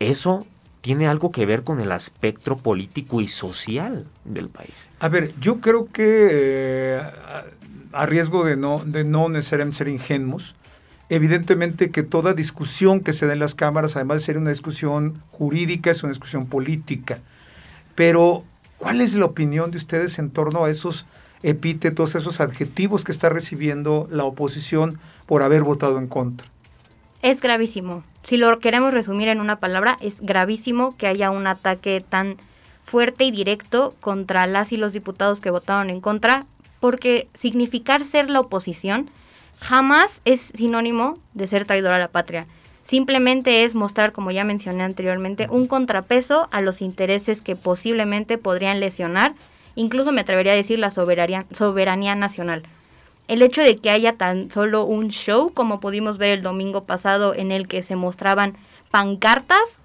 Eso 0.00 0.46
tiene 0.80 1.06
algo 1.06 1.30
que 1.30 1.46
ver 1.46 1.64
con 1.64 1.80
el 1.80 1.92
aspecto 1.92 2.56
político 2.56 3.20
y 3.20 3.28
social 3.28 4.06
del 4.24 4.48
país. 4.48 4.88
A 5.00 5.08
ver, 5.08 5.34
yo 5.40 5.60
creo 5.60 5.86
que 5.86 6.28
eh, 6.30 7.02
a 7.92 8.06
riesgo 8.06 8.44
de 8.44 8.56
no, 8.56 8.82
de 8.84 9.04
no 9.04 9.28
necesariamente 9.28 9.78
ser 9.78 9.88
ingenuos, 9.88 10.54
evidentemente 11.08 11.90
que 11.90 12.02
toda 12.02 12.34
discusión 12.34 13.00
que 13.00 13.12
se 13.12 13.26
da 13.26 13.32
en 13.32 13.38
las 13.38 13.54
cámaras, 13.54 13.96
además 13.96 14.18
de 14.18 14.26
ser 14.26 14.38
una 14.38 14.50
discusión 14.50 15.22
jurídica, 15.30 15.90
es 15.90 16.02
una 16.02 16.12
discusión 16.12 16.46
política. 16.46 17.18
Pero, 17.94 18.44
¿cuál 18.76 19.00
es 19.00 19.14
la 19.14 19.24
opinión 19.24 19.70
de 19.70 19.78
ustedes 19.78 20.18
en 20.18 20.30
torno 20.30 20.64
a 20.64 20.70
esos 20.70 21.06
epítetos, 21.42 22.14
esos 22.14 22.40
adjetivos 22.40 23.04
que 23.04 23.12
está 23.12 23.28
recibiendo 23.28 24.08
la 24.10 24.24
oposición 24.24 24.98
por 25.26 25.42
haber 25.42 25.62
votado 25.62 25.98
en 25.98 26.08
contra. 26.08 26.48
Es 27.22 27.40
gravísimo. 27.40 28.04
Si 28.24 28.36
lo 28.36 28.58
queremos 28.60 28.94
resumir 28.94 29.28
en 29.28 29.40
una 29.40 29.56
palabra, 29.56 29.96
es 30.00 30.20
gravísimo 30.20 30.96
que 30.96 31.06
haya 31.06 31.30
un 31.30 31.46
ataque 31.46 32.04
tan 32.06 32.36
fuerte 32.84 33.24
y 33.24 33.30
directo 33.30 33.94
contra 34.00 34.46
las 34.46 34.72
y 34.72 34.76
los 34.76 34.92
diputados 34.92 35.40
que 35.40 35.50
votaron 35.50 35.90
en 35.90 36.00
contra, 36.00 36.44
porque 36.80 37.28
significar 37.34 38.04
ser 38.04 38.30
la 38.30 38.40
oposición 38.40 39.10
jamás 39.60 40.20
es 40.24 40.52
sinónimo 40.54 41.18
de 41.34 41.46
ser 41.46 41.64
traidor 41.64 41.92
a 41.92 41.98
la 41.98 42.08
patria. 42.08 42.46
Simplemente 42.84 43.64
es 43.64 43.74
mostrar, 43.74 44.12
como 44.12 44.30
ya 44.30 44.44
mencioné 44.44 44.84
anteriormente, 44.84 45.48
un 45.50 45.66
contrapeso 45.66 46.48
a 46.52 46.60
los 46.60 46.80
intereses 46.80 47.42
que 47.42 47.56
posiblemente 47.56 48.38
podrían 48.38 48.80
lesionar 48.80 49.34
incluso 49.78 50.10
me 50.10 50.22
atrevería 50.22 50.52
a 50.52 50.56
decir 50.56 50.78
la 50.78 50.90
soberanía, 50.90 51.46
soberanía 51.52 52.14
nacional. 52.16 52.62
El 53.28 53.42
hecho 53.42 53.62
de 53.62 53.76
que 53.76 53.90
haya 53.90 54.14
tan 54.14 54.50
solo 54.50 54.84
un 54.84 55.08
show, 55.08 55.52
como 55.52 55.80
pudimos 55.80 56.18
ver 56.18 56.30
el 56.30 56.42
domingo 56.42 56.84
pasado, 56.84 57.34
en 57.34 57.52
el 57.52 57.68
que 57.68 57.82
se 57.82 57.94
mostraban 57.94 58.56
pancartas, 58.90 59.80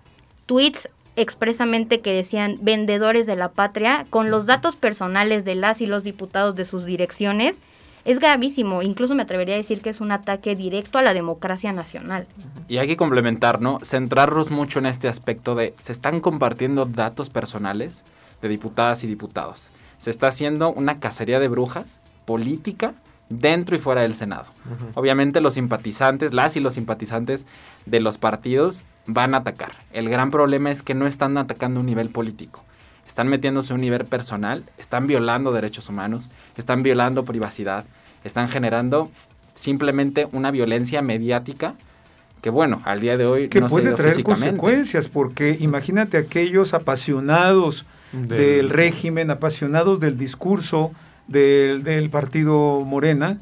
tweets 0.46 0.90
expresamente 1.16 2.02
que 2.02 2.14
decían 2.14 2.58
vendedores 2.62 3.28
de 3.28 3.36
la 3.36 3.52
patria, 3.52 4.08
con 4.10 4.32
los 4.32 4.46
datos 4.46 4.76
personales 4.76 5.46
de 5.46 5.56
las 5.56 5.82
y 5.82 5.86
los 5.86 6.04
diputados 6.04 6.56
de 6.56 6.66
sus 6.66 6.86
direcciones, 6.86 7.58
es 8.06 8.20
gravísimo. 8.20 8.82
Incluso 8.82 9.14
me 9.14 9.24
atrevería 9.24 9.56
a 9.56 9.60
decir 9.60 9.82
que 9.82 9.90
es 9.90 10.02
un 10.02 10.12
ataque 10.12 10.56
directo 10.56 10.98
a 10.98 11.04
la 11.04 11.14
democracia 11.14 11.72
nacional. 11.72 12.26
Y 12.68 12.78
hay 12.78 12.88
que 12.88 12.98
complementar, 12.98 13.62
¿no? 13.62 13.80
Centrarnos 13.84 14.50
mucho 14.52 14.80
en 14.80 14.88
este 14.88 15.08
aspecto 15.08 15.54
de 15.54 15.74
se 15.80 15.92
están 15.92 16.20
compartiendo 16.20 16.86
datos 16.86 17.30
personales 17.30 18.04
de 18.42 18.50
diputadas 18.50 19.04
y 19.04 19.08
diputados 19.08 19.70
se 20.04 20.10
está 20.10 20.28
haciendo 20.28 20.74
una 20.74 21.00
cacería 21.00 21.40
de 21.40 21.48
brujas 21.48 22.02
política 22.26 22.94
dentro 23.40 23.76
y 23.76 23.80
fuera 23.80 24.02
del 24.02 24.16
Senado. 24.16 24.46
Obviamente 24.94 25.42
los 25.42 25.56
simpatizantes, 25.56 26.34
las 26.34 26.56
y 26.56 26.60
los 26.60 26.76
simpatizantes 26.76 27.46
de 27.86 28.00
los 28.00 28.18
partidos 28.18 28.84
van 29.06 29.34
a 29.34 29.38
atacar. 29.38 29.74
El 29.92 30.10
gran 30.10 30.32
problema 30.32 30.72
es 30.72 30.84
que 30.84 30.94
no 30.94 31.08
están 31.08 31.38
atacando 31.38 31.80
un 31.80 31.86
nivel 31.86 32.10
político. 32.10 32.64
Están 33.08 33.28
metiéndose 33.28 33.74
a 33.74 33.76
un 33.76 33.82
nivel 33.82 34.06
personal, 34.06 34.64
están 34.78 35.08
violando 35.08 35.52
derechos 35.52 35.90
humanos, 35.90 36.30
están 36.58 36.84
violando 36.84 37.26
privacidad, 37.26 37.86
están 38.24 38.48
generando 38.48 39.12
simplemente 39.54 40.28
una 40.32 40.52
violencia 40.52 41.02
mediática 41.02 41.76
que 42.42 42.50
bueno, 42.50 42.82
al 42.84 43.00
día 43.00 43.16
de 43.16 43.26
hoy 43.26 43.48
que 43.48 43.62
puede 43.62 43.94
traer 43.94 44.22
consecuencias 44.22 45.08
porque 45.08 45.56
imagínate 45.62 46.18
aquellos 46.18 46.74
apasionados 46.74 47.86
del, 48.12 48.70
régimen, 48.70 49.32
apasionados 49.32 50.02
del 50.02 50.18
discurso 50.18 50.92
del, 51.28 52.10
partido 52.10 52.82
Morena, 52.82 53.38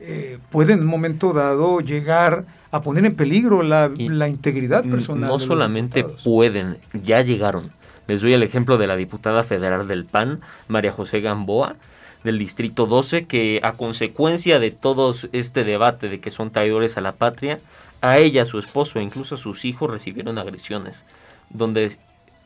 eh, 0.00 0.38
puede 0.50 0.74
en 0.74 0.80
un 0.80 0.86
momento 0.86 1.32
dado 1.32 1.80
llegar 1.80 2.44
a 2.70 2.82
poner 2.82 3.04
en 3.06 3.14
peligro 3.14 3.62
la, 3.62 3.90
integridad 3.96 4.84
personal. 4.84 5.28
No 5.28 5.38
solamente 5.38 6.04
pueden, 6.04 6.78
ya 6.92 7.22
llegaron. 7.22 7.70
Les 8.06 8.20
doy 8.20 8.32
el 8.32 8.42
ejemplo 8.42 8.78
de 8.78 8.86
la 8.86 8.96
diputada 8.96 9.42
federal 9.42 9.88
del 9.88 10.04
PAN, 10.04 10.40
María 10.68 10.92
José 10.92 11.20
Gamboa, 11.20 11.76
del 12.22 12.38
Distrito 12.38 12.86
12, 12.86 13.24
que 13.24 13.60
a 13.62 13.72
consecuencia 13.72 14.58
de 14.58 14.70
todo 14.70 15.14
este 15.32 15.64
debate 15.64 16.08
de 16.08 16.20
que 16.20 16.30
son 16.30 16.50
traidores 16.50 16.96
a 16.96 17.00
la 17.00 17.12
patria, 17.12 17.58
a 18.00 18.18
ella, 18.18 18.42
a 18.42 18.46
su 18.46 18.58
esposo 18.58 18.98
e 18.98 19.02
incluso 19.02 19.34
a 19.34 19.38
sus 19.38 19.64
hijos 19.64 19.90
recibieron 19.90 20.38
agresiones, 20.38 21.04
donde 21.50 21.96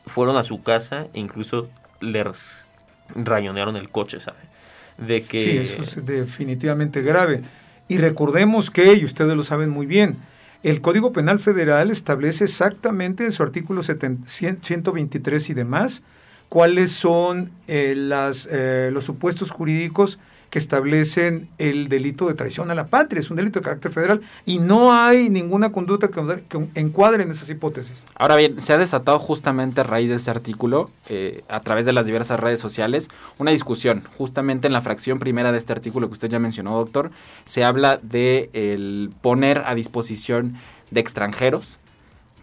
fueron 0.05 0.37
a 0.37 0.43
su 0.43 0.63
casa 0.63 1.07
e 1.13 1.19
incluso 1.19 1.69
les 1.99 2.67
rayonearon 3.15 3.75
el 3.75 3.89
coche, 3.89 4.19
¿sabe? 4.19 4.50
De 5.05 5.23
que... 5.23 5.39
Sí, 5.39 5.57
eso 5.57 5.81
es 5.81 6.05
definitivamente 6.05 7.01
grave. 7.01 7.41
Y 7.87 7.97
recordemos 7.97 8.69
que, 8.69 8.93
y 8.93 9.03
ustedes 9.03 9.35
lo 9.35 9.43
saben 9.43 9.69
muy 9.69 9.85
bien, 9.85 10.17
el 10.63 10.81
Código 10.81 11.11
Penal 11.11 11.39
Federal 11.39 11.89
establece 11.89 12.43
exactamente 12.43 13.25
en 13.25 13.31
su 13.31 13.41
artículo 13.41 13.81
123 13.81 15.49
y 15.49 15.53
demás 15.53 16.03
cuáles 16.49 16.91
son 16.91 17.49
eh, 17.67 17.93
las, 17.95 18.47
eh, 18.51 18.89
los 18.93 19.05
supuestos 19.05 19.51
jurídicos 19.51 20.19
que 20.51 20.59
establecen 20.59 21.49
el 21.57 21.87
delito 21.87 22.27
de 22.27 22.33
traición 22.33 22.69
a 22.71 22.75
la 22.75 22.87
patria. 22.87 23.21
Es 23.21 23.31
un 23.31 23.37
delito 23.37 23.59
de 23.59 23.63
carácter 23.63 23.91
federal 23.91 24.21
y 24.45 24.59
no 24.59 24.93
hay 24.93 25.29
ninguna 25.29 25.71
conducta 25.71 26.09
que, 26.09 26.67
encuadre 26.75 27.23
en 27.23 27.31
esas 27.31 27.49
hipótesis. 27.49 28.03
Ahora 28.15 28.35
bien, 28.35 28.59
se 28.59 28.73
ha 28.73 28.77
desatado 28.77 29.17
justamente 29.17 29.79
a 29.79 29.85
raíz 29.85 30.09
de 30.09 30.17
este 30.17 30.29
artículo, 30.29 30.91
eh, 31.07 31.43
a 31.47 31.61
través 31.61 31.85
de 31.85 31.93
las 31.93 32.05
diversas 32.05 32.37
redes 32.37 32.59
sociales, 32.59 33.07
una 33.39 33.51
discusión. 33.51 34.03
Justamente 34.17 34.67
en 34.67 34.73
la 34.73 34.81
fracción 34.81 35.19
primera 35.19 35.53
de 35.53 35.57
este 35.57 35.71
artículo 35.71 36.09
que 36.09 36.13
usted 36.13 36.29
ya 36.29 36.37
mencionó, 36.37 36.77
doctor, 36.77 37.11
se 37.45 37.63
habla 37.63 37.99
de 38.03 38.49
el 38.51 39.11
poner 39.21 39.63
a 39.65 39.73
disposición 39.73 40.57
de 40.91 40.99
extranjeros 40.99 41.79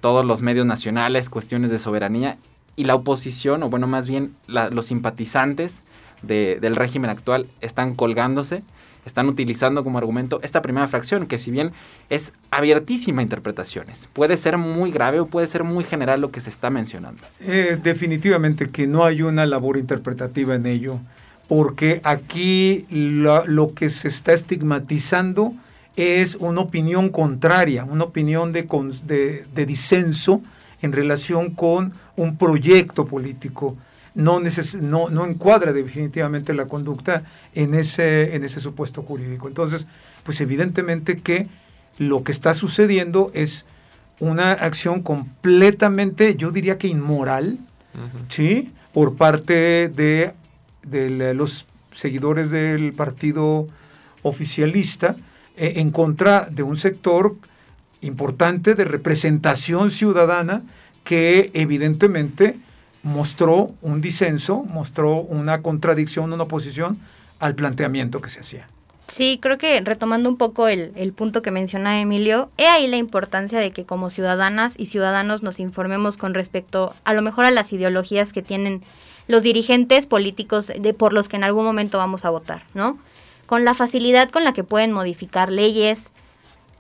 todos 0.01 0.25
los 0.25 0.41
medios 0.41 0.65
nacionales, 0.65 1.29
cuestiones 1.29 1.71
de 1.71 1.79
soberanía 1.79 2.39
y 2.75 2.85
la 2.85 2.95
oposición, 2.95 3.63
o 3.65 3.69
bueno, 3.69 3.87
más 3.87 4.07
bien 4.07 4.35
los 4.47 4.87
simpatizantes 4.87 5.83
del 6.23 6.77
régimen 6.77 7.11
actual 7.11 7.47
están 7.61 7.95
colgándose, 7.95 8.63
están 9.05 9.29
utilizando 9.29 9.83
como 9.85 9.99
argumento 9.99 10.41
esta 10.43 10.63
primera 10.63 10.87
fracción, 10.87 11.27
que 11.27 11.39
si 11.39 11.51
bien 11.51 11.73
es 12.11 12.33
abiertísima 12.51 13.21
a 13.21 13.23
interpretaciones, 13.23 14.09
puede 14.13 14.37
ser 14.37 14.59
muy 14.59 14.91
grave 14.91 15.21
o 15.21 15.27
puede 15.27 15.47
ser 15.47 15.65
muy 15.65 15.85
general 15.85 16.21
lo 16.21 16.31
que 16.31 16.41
se 16.41 16.51
está 16.51 16.71
mencionando. 16.71 17.23
Eh, 17.41 17.79
definitivamente 17.83 18.71
que 18.71 18.87
no 18.87 19.05
hay 19.05 19.23
una 19.23 19.47
labor 19.47 19.79
interpretativa 19.79 20.55
en 20.55 20.67
ello, 20.67 21.01
porque 21.49 22.01
aquí 22.05 22.87
lo, 22.91 23.73
que 23.75 23.89
se 23.89 24.09
está 24.09 24.33
estigmatizando 24.35 25.55
es 25.97 26.37
una 26.37 26.61
opinión 26.61 27.09
contraria, 27.09 27.85
una 27.85 28.05
opinión 28.05 28.53
de, 28.53 28.69
de, 29.07 29.47
de 29.55 29.67
disenso 29.67 30.43
en 30.83 30.93
relación 30.93 31.51
con 31.51 31.93
un 32.17 32.37
proyecto 32.37 33.07
político 33.07 33.77
no, 34.15 34.41
no, 34.81 35.11
no 35.11 35.27
encuadra 35.27 35.73
definitivamente 35.73 36.55
la 36.55 36.67
conducta 36.67 37.23
en 37.55 37.75
ese, 37.75 38.35
en 38.35 38.45
ese 38.45 38.61
supuesto 38.61 39.03
jurídico. 39.03 39.49
Entonces, 39.49 39.87
pues 40.25 40.41
evidentemente 40.41 41.19
que 41.19 41.49
lo 41.99 42.23
que 42.25 42.33
está 42.33 42.55
sucediendo 42.55 43.31
es 43.35 43.67
una 44.21 44.53
acción 44.53 45.03
completamente, 45.03 46.35
yo 46.37 46.51
diría 46.51 46.79
que 46.79 46.89
inmoral, 46.89 47.59
¿sí? 48.29 48.73
Por 48.93 49.17
parte 49.17 49.89
de, 49.89 50.35
de, 50.83 51.35
los 51.35 51.67
seguidores 51.93 52.51
del 52.51 52.93
partido 52.93 53.69
oficialista 54.23 55.17
eh, 55.57 55.75
en 55.77 55.91
contra 55.91 56.49
de 56.51 56.63
un 56.63 56.77
sector 56.77 57.37
importante 58.01 58.75
de 58.75 58.85
representación 58.85 59.91
ciudadana 59.91 60.63
que 61.05 61.51
evidentemente 61.55 62.59
mostró 63.03 63.71
un 63.83 64.01
disenso, 64.01 64.65
mostró 64.65 65.17
una 65.17 65.63
contradicción, 65.63 66.33
una 66.33 66.45
oposición 66.45 66.99
al 67.39 67.55
planteamiento 67.55 68.21
que 68.21 68.31
se 68.31 68.41
hacía. 68.41 68.69
Sí, 69.09 69.39
creo 69.41 69.57
que 69.57 69.81
retomando 69.81 70.29
un 70.29 70.37
poco 70.37 70.69
el, 70.69 70.93
el, 70.95 71.15
punto 71.15 71.41
que 71.41 71.51
menciona 71.51 72.01
Emilio, 72.01 72.51
he 72.59 72.67
ahí 72.67 72.87
la 72.87 72.99
importancia 72.99 73.59
de 73.59 73.71
que 73.71 73.85
como 73.85 74.11
ciudadanas 74.11 74.75
y 74.79 74.87
ciudadanos 74.87 75.43
nos 75.43 75.61
informemos 75.61 76.19
con 76.19 76.35
respecto 76.35 76.95
a 77.05 77.15
lo 77.15 77.23
mejor 77.23 77.47
a 77.47 77.51
las 77.51 77.73
ideologías 77.73 78.35
que 78.35 78.43
tienen 78.43 78.83
los 79.29 79.43
dirigentes 79.43 80.07
políticos 80.07 80.73
de, 80.77 80.95
por 80.95 81.13
los 81.13 81.29
que 81.29 81.37
en 81.37 81.45
algún 81.45 81.65
momento 81.65 81.99
vamos 81.99 82.25
a 82.25 82.31
votar, 82.31 82.65
¿no? 82.75 82.99
Con 83.47 83.65
la 83.65 83.75
facilidad 83.75 84.31
con 84.31 84.45
la 84.45 84.53
que 84.53 84.65
pueden 84.65 84.93
modificar 84.93 85.51
leyes, 85.51 86.11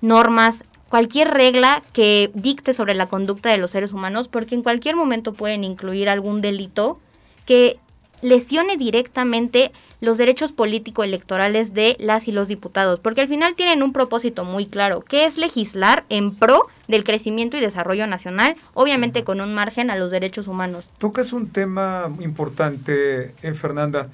normas, 0.00 0.64
cualquier 0.88 1.28
regla 1.28 1.82
que 1.92 2.30
dicte 2.34 2.72
sobre 2.72 2.94
la 2.94 3.06
conducta 3.06 3.50
de 3.50 3.58
los 3.58 3.70
seres 3.70 3.92
humanos, 3.92 4.28
porque 4.28 4.54
en 4.54 4.62
cualquier 4.62 4.96
momento 4.96 5.32
pueden 5.32 5.64
incluir 5.64 6.08
algún 6.08 6.40
delito 6.40 6.98
que 7.46 7.78
lesione 8.22 8.76
directamente 8.76 9.70
los 10.00 10.18
derechos 10.18 10.52
político-electorales 10.52 11.74
de 11.74 11.96
las 11.98 12.28
y 12.28 12.32
los 12.32 12.48
diputados, 12.48 13.00
porque 13.00 13.20
al 13.20 13.28
final 13.28 13.54
tienen 13.54 13.82
un 13.82 13.92
propósito 13.92 14.44
muy 14.44 14.66
claro, 14.66 15.02
que 15.02 15.24
es 15.24 15.38
legislar 15.38 16.04
en 16.08 16.34
pro 16.34 16.68
del 16.86 17.04
crecimiento 17.04 17.56
y 17.56 17.60
desarrollo 17.60 18.06
nacional, 18.06 18.54
obviamente 18.74 19.24
con 19.24 19.40
un 19.40 19.54
margen 19.54 19.90
a 19.90 19.96
los 19.96 20.10
derechos 20.10 20.46
humanos. 20.48 20.88
Tocas 20.98 21.32
un 21.32 21.48
tema 21.48 22.10
importante, 22.20 23.34
eh, 23.42 23.54
Fernanda. 23.54 24.08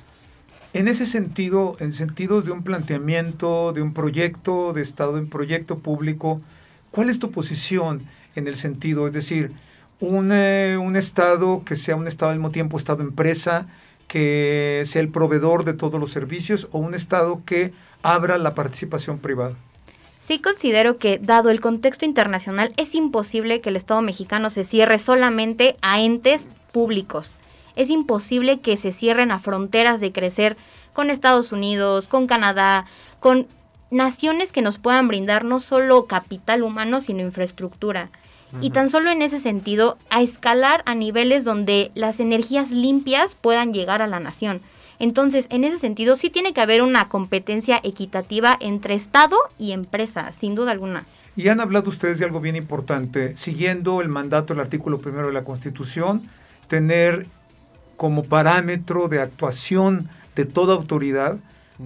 En 0.73 0.89
ese 0.89 1.07
sentido, 1.07 1.77
en 1.79 1.93
sentido 1.93 2.43
de 2.43 2.51
un 2.51 2.65
planteamiento, 2.65 3.73
de 3.73 3.81
un 3.81 3.95
proyecto 3.95 4.73
de 4.73 4.83
Estado, 4.83 5.19
en 5.19 5.29
proyecto 5.29 5.79
público, 5.79 6.41
¿cuál 6.95 7.11
es 7.11 7.19
tu 7.19 7.33
posición 7.33 8.03
en 8.37 8.47
el 8.47 8.57
sentido? 8.57 9.09
Es 9.09 9.13
decir, 9.13 9.51
un, 9.99 10.31
eh, 10.33 10.79
un 10.81 10.97
Estado 10.97 11.63
que 11.65 11.75
sea 11.75 11.97
un 11.97 12.07
Estado 12.07 12.31
al 12.31 12.39
mismo 12.39 12.53
tiempo 12.53 12.79
Estado-empresa, 12.79 13.67
que 14.07 14.83
sea 14.87 15.03
el 15.03 15.09
proveedor 15.09 15.65
de 15.65 15.73
todos 15.73 15.99
los 15.99 16.13
servicios 16.13 16.69
o 16.71 16.79
un 16.79 16.95
Estado 16.95 17.43
que 17.45 17.73
abra 18.03 18.39
la 18.39 18.55
participación 18.55 19.19
privada? 19.19 19.57
Sí 20.21 20.39
considero 20.39 20.97
que, 20.99 21.19
dado 21.19 21.51
el 21.51 21.61
contexto 21.61 22.05
internacional, 22.05 22.73
es 22.77 22.95
imposible 22.95 23.61
que 23.61 23.71
el 23.71 23.77
Estado 23.77 24.01
mexicano 24.01 24.49
se 24.49 24.63
cierre 24.63 24.99
solamente 25.01 25.77
a 25.83 26.01
entes 26.01 26.49
públicos. 26.73 27.33
Es 27.75 27.91
imposible 27.91 28.61
que 28.61 28.77
se 28.77 28.93
cierren 28.93 29.33
a 29.33 29.41
fronteras 29.41 30.01
de 30.01 30.13
crecer 30.13 30.57
con 30.93 31.11
Estados 31.11 31.51
Unidos, 31.51 32.07
con 32.07 32.29
Canadá, 32.29 32.87
con 33.19 33.49
naciones 33.95 34.53
que 34.53 34.61
nos 34.61 34.79
puedan 34.79 35.09
brindar 35.09 35.45
no 35.45 35.61
solo 35.61 36.07
capital 36.07 36.63
humano, 36.63 37.01
sino 37.01 37.23
infraestructura. 37.23 38.11
Y 38.61 38.71
tan 38.71 38.89
solo 38.89 39.11
en 39.11 39.21
ese 39.21 39.41
sentido, 39.41 39.99
a 40.11 40.23
escalar 40.23 40.85
a 40.87 40.95
niveles 40.95 41.43
donde 41.43 41.91
las 41.97 42.21
energías 42.21 42.71
limpias 42.71 43.35
puedan 43.35 43.73
llegar 43.73 44.01
a 44.01 44.07
la 44.07 44.21
nación. 44.21 44.61
Entonces, 45.01 45.47
en 45.51 45.65
ese 45.65 45.79
sentido, 45.79 46.15
sí 46.15 46.31
tiene 46.31 46.53
que 46.55 46.61
haber 46.61 46.81
una 46.81 47.09
competencia 47.09 47.81
equitativa 47.83 48.57
entre 48.61 48.95
Estado 48.95 49.37
y 49.59 49.73
empresa, 49.73 50.31
sin 50.31 50.55
duda 50.55 50.71
alguna. 50.71 51.05
Y 51.35 51.49
han 51.49 51.61
hablado 51.61 51.89
ustedes 51.89 52.21
de 52.21 52.27
algo 52.27 52.41
bien 52.41 52.55
importante, 52.55 53.37
siguiendo 53.37 54.01
el 54.01 54.09
mandato 54.09 54.55
del 54.55 54.61
artículo 54.61 55.01
primero 55.01 55.27
de 55.27 55.33
la 55.33 55.43
Constitución, 55.43 56.23
tener 56.69 57.27
como 57.97 58.23
parámetro 58.23 59.09
de 59.09 59.21
actuación 59.21 60.09
de 60.37 60.45
toda 60.45 60.75
autoridad 60.75 61.39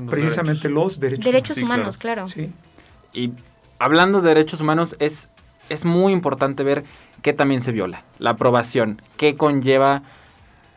precisamente 0.08 0.68
los 0.68 1.00
derechos, 1.00 1.24
derechos 1.24 1.58
humanos. 1.58 1.98
claro. 1.98 2.28
Sí. 2.28 2.50
Y 3.12 3.32
hablando 3.78 4.20
de 4.20 4.28
derechos 4.28 4.60
humanos, 4.60 4.96
es 4.98 5.30
es 5.68 5.84
muy 5.84 6.12
importante 6.12 6.62
ver 6.62 6.84
qué 7.22 7.32
también 7.32 7.60
se 7.60 7.72
viola. 7.72 8.04
La 8.18 8.30
aprobación, 8.30 9.02
qué 9.16 9.36
conlleva 9.36 10.02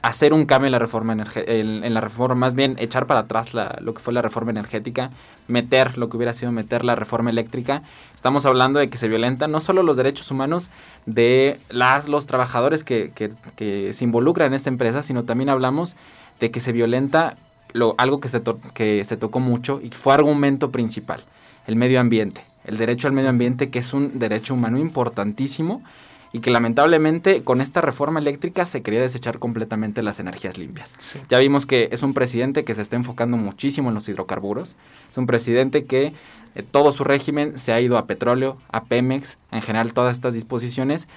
hacer 0.01 0.33
un 0.33 0.45
cambio 0.45 0.65
en 0.65 0.71
la 0.71 0.79
reforma 0.79 1.13
en, 1.13 1.93
la 1.93 2.01
reforma, 2.01 2.33
más 2.33 2.55
bien 2.55 2.75
echar 2.79 3.05
para 3.05 3.21
atrás 3.21 3.49
lo 3.53 3.93
que 3.93 3.99
fue 3.99 4.13
la 4.13 4.23
reforma 4.23 4.49
energética, 4.49 5.11
meter 5.47 5.95
lo 5.99 6.09
que 6.09 6.17
hubiera 6.17 6.33
sido 6.33 6.51
meter 6.51 6.83
la 6.83 6.95
reforma 6.95 7.29
eléctrica. 7.29 7.83
Estamos 8.15 8.47
hablando 8.47 8.79
de 8.79 8.89
que 8.89 8.97
se 8.97 9.07
violentan 9.07 9.51
no 9.51 9.59
solo 9.59 9.83
los 9.83 9.97
derechos 9.97 10.31
humanos 10.31 10.71
de 11.05 11.59
las 11.69 12.07
los 12.07 12.25
trabajadores 12.25 12.83
que, 12.83 13.11
que, 13.13 13.93
se 13.93 14.03
involucran 14.03 14.47
en 14.47 14.53
esta 14.55 14.69
empresa, 14.69 15.03
sino 15.03 15.23
también 15.23 15.51
hablamos 15.51 15.95
de 16.39 16.49
que 16.49 16.61
se 16.61 16.71
violenta 16.71 17.37
lo, 17.73 17.95
algo 17.97 18.19
que 18.19 18.29
se, 18.29 18.41
que 18.73 19.03
se 19.03 19.17
tocó 19.17 19.39
mucho 19.39 19.79
y 19.83 19.89
fue 19.89 20.13
argumento 20.13 20.71
principal, 20.71 21.23
el 21.67 21.75
medio 21.75 21.99
ambiente 21.99 22.43
el 22.65 22.77
derecho 22.77 23.07
al 23.07 23.13
medio 23.13 23.29
ambiente, 23.29 23.69
que 23.69 23.79
es 23.79 23.93
un 23.93 24.19
derecho 24.19 24.53
humano 24.53 24.77
importantísimo 24.77 25.83
y 26.33 26.39
que 26.39 26.49
lamentablemente 26.49 27.43
con 27.43 27.59
esta 27.59 27.81
reforma 27.81 28.19
eléctrica 28.19 28.65
se 28.65 28.81
quería 28.81 29.01
desechar 29.01 29.39
completamente 29.39 30.01
las 30.01 30.19
energías 30.19 30.57
limpias. 30.57 30.95
Ya 31.29 31.39
vimos 31.39 31.65
que 31.65 31.89
es 31.91 32.03
un 32.03 32.13
presidente 32.13 32.63
que 32.63 32.73
se 32.73 32.81
está 32.81 32.95
enfocando 32.95 33.35
muchísimo 33.35 33.89
en 33.89 33.95
los 33.95 34.07
hidrocarburos, 34.07 34.77
es 35.09 35.17
un 35.17 35.25
presidente 35.25 35.85
que 35.85 36.13
eh, 36.55 36.63
todo 36.69 36.91
su 36.91 37.03
régimen 37.03 37.57
se 37.57 37.73
ha 37.73 37.81
ido 37.81 37.97
a 37.97 38.07
petróleo, 38.07 38.57
a 38.71 38.85
Pemex, 38.85 39.37
en 39.51 39.61
general 39.61 39.93
todas 39.93 40.13
estas 40.13 40.33
disposiciones, 40.33 41.07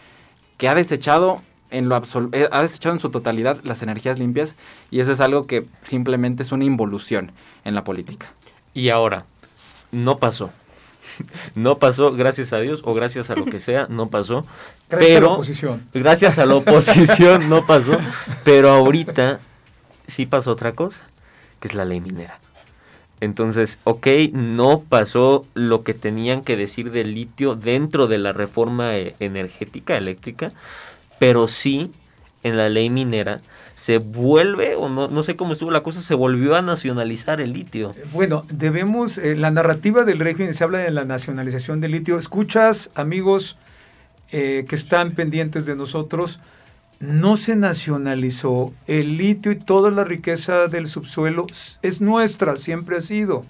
que 0.59 0.69
ha 0.69 0.75
desechado 0.75 1.43
en 1.77 1.89
lo 1.89 2.01
eh, 2.33 2.49
ha 2.51 2.63
desechado 2.63 2.95
en 2.95 3.01
su 3.01 3.11
totalidad 3.11 3.61
las 3.63 3.83
energías 3.83 4.19
limpias 4.19 4.55
y 4.91 5.01
eso 5.01 5.13
es 5.13 5.21
algo 5.21 5.47
que 5.47 5.67
simplemente 5.83 6.43
es 6.43 6.53
una 6.53 6.65
involución 6.65 7.33
en 7.65 7.75
la 7.75 7.85
política. 7.85 8.33
Y 8.73 8.89
ahora, 8.89 9.25
no 9.93 10.19
pasó 10.19 10.51
no 11.55 11.79
pasó, 11.79 12.13
gracias 12.13 12.53
a 12.53 12.59
Dios, 12.59 12.83
o 12.85 12.95
gracias 12.95 13.31
a 13.31 13.37
lo 13.37 13.45
que 13.45 13.61
sea, 13.61 13.87
no 13.89 14.09
pasó. 14.09 14.47
Gracias 14.91 15.13
pero, 15.15 15.27
a 15.27 15.29
la 15.29 15.35
oposición. 15.35 15.83
Gracias 15.95 16.39
a 16.39 16.47
la 16.47 16.55
oposición 16.57 17.49
no 17.49 17.67
pasó. 17.67 17.99
Pero 18.45 18.71
ahorita 18.71 19.41
sí 20.07 20.27
pasó 20.27 20.53
otra 20.53 20.73
cosa, 20.73 21.03
que 21.61 21.69
es 21.69 21.75
la 21.75 21.85
ley 21.85 22.01
minera. 22.01 22.39
Entonces, 23.21 23.79
ok, 23.85 24.07
no 24.33 24.81
pasó 24.81 25.47
lo 25.55 25.83
que 25.83 25.95
tenían 25.95 26.43
que 26.43 26.57
decir 26.57 26.91
del 26.91 27.15
litio 27.15 27.55
dentro 27.55 28.07
de 28.07 28.19
la 28.19 28.33
reforma 28.33 28.97
eh, 28.97 29.15
energética 29.21 29.97
eléctrica, 29.97 30.53
pero 31.19 31.49
sí 31.49 31.91
en 32.43 32.57
la 32.57 32.69
ley 32.69 32.91
minera 32.91 33.41
se 33.75 33.99
vuelve, 33.99 34.77
o 34.77 34.89
no, 34.89 35.09
no 35.09 35.23
sé 35.23 35.37
cómo 35.37 35.53
estuvo 35.53 35.71
la 35.71 35.83
cosa, 35.83 36.01
se 36.01 36.15
volvió 36.15 36.55
a 36.55 36.63
nacionalizar 36.63 37.41
el 37.41 37.53
litio. 37.53 37.93
Bueno, 38.13 38.45
debemos, 38.49 39.19
eh, 39.19 39.35
la 39.35 39.51
narrativa 39.51 40.05
del 40.05 40.21
régimen 40.21 40.55
se 40.55 40.63
habla 40.63 40.79
de 40.79 40.91
la 40.91 41.05
nacionalización 41.05 41.81
del 41.81 41.93
litio. 41.93 42.19
Escuchas, 42.19 42.91
amigos 42.95 43.57
eh, 44.31 44.65
que 44.69 44.77
están 44.77 45.13
pendientes 45.13 45.67
de 45.67 45.75
nosotros, 45.75 46.41
no 47.01 47.37
se 47.37 47.57
nacionalizó. 47.57 48.73
El 48.87 49.17
litio 49.17 49.51
y 49.51 49.57
toda 49.57 49.91
la 49.91 50.05
riqueza 50.05 50.69
del 50.69 50.87
subsuelo 50.87 51.47
es 51.83 52.01
nuestra, 52.01 52.57
siempre 52.57 52.99
ha 52.99 53.01
sido. 53.01 53.45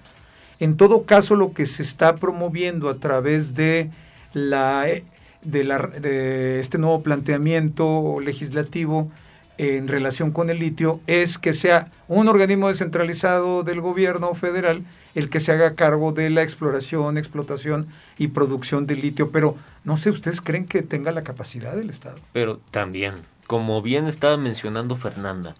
En 0.58 0.76
todo 0.76 1.04
caso, 1.04 1.36
lo 1.36 1.52
que 1.52 1.66
se 1.66 1.82
está 1.82 2.16
promoviendo 2.16 2.88
a 2.88 2.96
través 2.96 3.54
de 3.54 3.90
la 4.32 4.88
eh, 4.88 5.04
de, 5.44 5.64
la, 5.64 5.78
de 5.78 6.60
este 6.60 6.78
nuevo 6.78 7.02
planteamiento 7.02 8.18
legislativo 8.20 9.10
en 9.56 9.86
relación 9.86 10.32
con 10.32 10.50
el 10.50 10.58
litio 10.58 11.00
es 11.06 11.38
que 11.38 11.52
sea 11.52 11.90
un 12.08 12.28
organismo 12.28 12.68
descentralizado 12.68 13.62
del 13.62 13.80
gobierno 13.80 14.34
federal 14.34 14.84
el 15.14 15.30
que 15.30 15.40
se 15.40 15.52
haga 15.52 15.74
cargo 15.74 16.12
de 16.12 16.28
la 16.30 16.42
exploración, 16.42 17.18
explotación 17.18 17.86
y 18.18 18.28
producción 18.28 18.86
del 18.86 19.00
litio. 19.00 19.30
Pero 19.30 19.56
no 19.84 19.96
sé, 19.96 20.10
¿ustedes 20.10 20.40
creen 20.40 20.66
que 20.66 20.82
tenga 20.82 21.12
la 21.12 21.22
capacidad 21.22 21.76
del 21.76 21.90
Estado? 21.90 22.16
Pero 22.32 22.58
también, 22.70 23.14
como 23.46 23.80
bien 23.80 24.06
estaba 24.06 24.36
mencionando 24.36 24.96
Fernanda, 24.96 25.54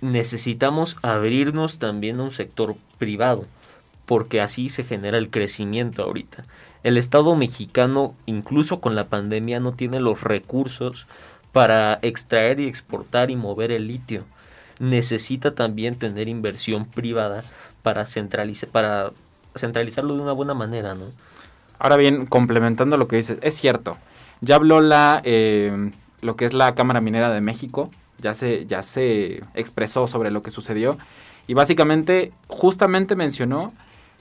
necesitamos 0.00 0.96
abrirnos 1.02 1.78
también 1.78 2.18
a 2.18 2.24
un 2.24 2.30
sector 2.32 2.74
privado, 2.98 3.46
porque 4.06 4.40
así 4.40 4.70
se 4.70 4.82
genera 4.82 5.18
el 5.18 5.30
crecimiento 5.30 6.02
ahorita. 6.02 6.44
El 6.82 6.96
Estado 6.96 7.36
mexicano, 7.36 8.14
incluso 8.26 8.80
con 8.80 8.94
la 8.94 9.08
pandemia, 9.08 9.60
no 9.60 9.72
tiene 9.72 10.00
los 10.00 10.22
recursos 10.22 11.06
para 11.52 11.98
extraer 12.02 12.60
y 12.60 12.66
exportar 12.66 13.30
y 13.30 13.36
mover 13.36 13.70
el 13.70 13.86
litio. 13.86 14.24
Necesita 14.78 15.54
también 15.54 15.96
tener 15.96 16.28
inversión 16.28 16.86
privada 16.86 17.44
para, 17.82 18.06
centralizar, 18.06 18.70
para 18.70 19.12
centralizarlo 19.54 20.14
de 20.14 20.22
una 20.22 20.32
buena 20.32 20.54
manera, 20.54 20.94
¿no? 20.94 21.06
Ahora 21.78 21.96
bien, 21.96 22.26
complementando 22.26 22.96
lo 22.96 23.08
que 23.08 23.16
dices, 23.16 23.38
es 23.42 23.54
cierto. 23.54 23.98
Ya 24.40 24.56
habló 24.56 24.80
la, 24.80 25.20
eh, 25.24 25.92
lo 26.22 26.36
que 26.36 26.44
es 26.44 26.54
la 26.54 26.74
Cámara 26.74 27.00
Minera 27.00 27.30
de 27.30 27.40
México, 27.40 27.90
ya 28.18 28.34
se, 28.34 28.66
ya 28.66 28.82
se 28.82 29.42
expresó 29.54 30.06
sobre 30.06 30.30
lo 30.30 30.42
que 30.42 30.50
sucedió 30.50 30.98
y 31.46 31.54
básicamente 31.54 32.32
justamente 32.48 33.16
mencionó 33.16 33.72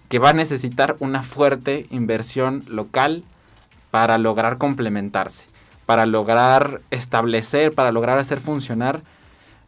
que 0.10 0.20
va 0.20 0.32
a 0.32 0.34
necesitar 0.34 0.98
una 1.00 1.24
fuerte 1.24 1.88
inversión 1.92 2.64
local 2.68 3.24
para 3.92 4.18
lograr 4.18 4.58
complementarse 4.58 5.46
para 5.90 6.06
lograr 6.06 6.84
establecer, 6.92 7.74
para 7.74 7.92
lograr 7.92 8.20
hacer 8.20 8.40
funcionar 8.40 9.02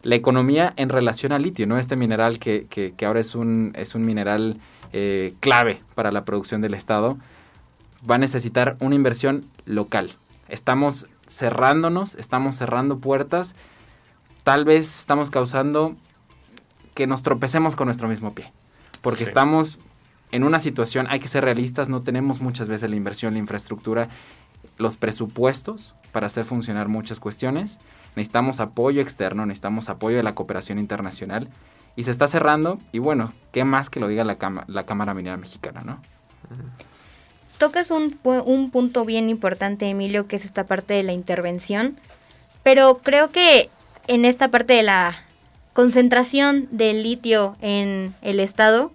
la 0.04 0.14
economía 0.14 0.72
en 0.76 0.90
relación 0.90 1.32
al 1.32 1.42
litio, 1.42 1.66
¿no? 1.66 1.80
Este 1.80 1.96
mineral 1.96 2.38
que, 2.38 2.68
que, 2.68 3.06
ahora 3.08 3.20
es 3.20 3.34
un, 3.34 3.74
es 3.76 3.96
un 3.96 4.06
mineral 4.06 4.60
eh, 4.94 5.34
clave 5.40 5.82
para 5.96 6.12
la 6.12 6.24
producción 6.24 6.62
del 6.62 6.76
Estado, 6.76 7.18
va 8.08 8.14
a 8.14 8.18
necesitar 8.20 8.78
una 8.82 8.94
inversión 8.94 9.46
local. 9.66 10.12
Estamos 10.48 11.08
cerrándonos, 11.28 12.14
estamos 12.14 12.56
cerrando 12.56 13.00
puertas, 13.00 13.56
tal 14.44 14.64
vez 14.64 15.00
estamos 15.00 15.32
causando 15.32 15.96
que 16.94 17.08
nos 17.08 17.24
tropecemos 17.24 17.76
con 17.76 17.88
nuestro 17.88 18.08
mismo 18.08 18.36
pie, 18.36 18.54
porque 19.02 19.24
estamos 19.24 19.80
en 20.32 20.44
una 20.44 20.60
situación, 20.60 21.08
hay 21.10 21.20
que 21.20 21.28
ser 21.28 21.44
realistas, 21.44 21.90
no 21.90 22.02
tenemos 22.02 22.42
muchas 22.42 22.68
veces 22.68 22.90
la 22.90 22.96
inversión, 22.96 23.34
la 23.34 23.40
infraestructura 23.40 24.10
los 24.78 24.98
presupuestos 24.98 25.96
para 26.12 26.28
hacer 26.28 26.46
funcionar 26.46 26.88
muchas 26.88 27.20
cuestiones. 27.20 27.78
Necesitamos 28.16 28.60
apoyo 28.60 29.02
externo, 29.02 29.46
necesitamos 29.46 29.90
apoyo 29.90 30.18
de 30.18 30.24
la 30.24 30.36
cooperación 30.36 30.80
internacional. 30.80 31.50
Y 31.96 32.04
se 32.04 32.12
está 32.12 32.28
cerrando. 32.28 32.80
Y 32.92 33.00
bueno, 33.00 33.32
¿qué 33.52 33.64
más 33.64 33.90
que 33.90 34.00
lo 34.00 34.08
diga 34.08 34.24
la, 34.24 34.38
la 34.68 34.86
Cámara 34.86 35.14
Minera 35.14 35.38
Mexicana, 35.38 35.82
no? 35.86 36.02
tocas 37.62 37.92
un, 37.92 38.18
un 38.24 38.72
punto 38.72 39.06
bien 39.06 39.30
importante, 39.30 39.88
Emilio, 39.88 40.26
que 40.26 40.36
es 40.36 40.46
esta 40.46 40.64
parte 40.64 40.96
de 40.96 41.04
la 41.04 41.12
intervención, 41.12 41.96
pero 42.64 43.02
creo 43.04 43.30
que 43.30 43.70
en 44.08 44.26
esta 44.26 44.48
parte 44.48 44.74
de 44.74 44.82
la 44.82 45.16
concentración 45.74 46.68
del 46.72 47.04
litio 47.04 47.56
en 47.62 48.16
el 48.24 48.40
Estado, 48.40 48.92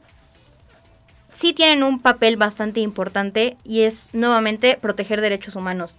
sí 1.37 1.53
tienen 1.53 1.83
un 1.83 2.01
papel 2.01 2.37
bastante 2.37 2.81
importante 2.81 3.57
y 3.65 3.83
es 3.83 4.09
nuevamente 4.13 4.79
proteger 4.81 5.21
derechos 5.21 5.57
humanos. 5.57 5.97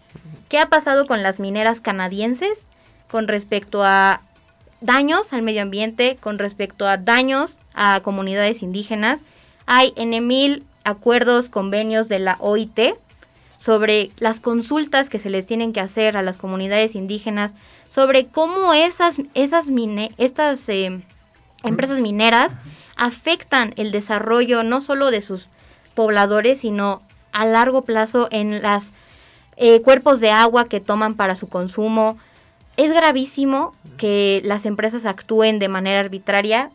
¿Qué 0.49 0.59
ha 0.59 0.69
pasado 0.69 1.07
con 1.07 1.23
las 1.23 1.39
mineras 1.39 1.81
canadienses 1.81 2.67
con 3.09 3.27
respecto 3.27 3.83
a 3.83 4.21
daños 4.81 5.33
al 5.33 5.41
medio 5.41 5.61
ambiente, 5.61 6.17
con 6.19 6.39
respecto 6.39 6.87
a 6.87 6.97
daños 6.97 7.59
a 7.73 7.99
comunidades 8.01 8.63
indígenas? 8.63 9.21
Hay 9.65 9.93
en 9.95 10.25
mil 10.25 10.65
acuerdos, 10.83 11.49
convenios 11.49 12.07
de 12.07 12.19
la 12.19 12.37
OIT 12.39 12.79
sobre 13.57 14.11
las 14.19 14.39
consultas 14.39 15.09
que 15.09 15.19
se 15.19 15.29
les 15.29 15.45
tienen 15.45 15.73
que 15.73 15.81
hacer 15.81 16.15
a 16.15 16.21
las 16.21 16.37
comunidades 16.37 16.95
indígenas, 16.95 17.53
sobre 17.89 18.27
cómo 18.27 18.73
esas, 18.73 19.21
esas 19.33 19.67
mine, 19.67 20.11
estas 20.17 20.67
eh, 20.69 21.01
empresas 21.63 21.99
mineras 21.99 22.53
afectan 22.97 23.73
el 23.77 23.91
desarrollo 23.91 24.63
no 24.63 24.81
solo 24.81 25.11
de 25.11 25.21
sus 25.21 25.49
pobladores, 25.95 26.61
sino 26.61 27.01
a 27.31 27.45
largo 27.45 27.83
plazo 27.83 28.27
en 28.31 28.61
los 28.61 28.85
eh, 29.55 29.81
cuerpos 29.81 30.19
de 30.19 30.31
agua 30.31 30.67
que 30.67 30.79
toman 30.79 31.15
para 31.15 31.35
su 31.35 31.47
consumo. 31.47 32.17
Es 32.77 32.93
gravísimo 32.93 33.73
que 33.97 34.41
las 34.43 34.65
empresas 34.65 35.05
actúen 35.05 35.59
de 35.59 35.67
manera 35.67 35.99
arbitraria. 35.99 36.69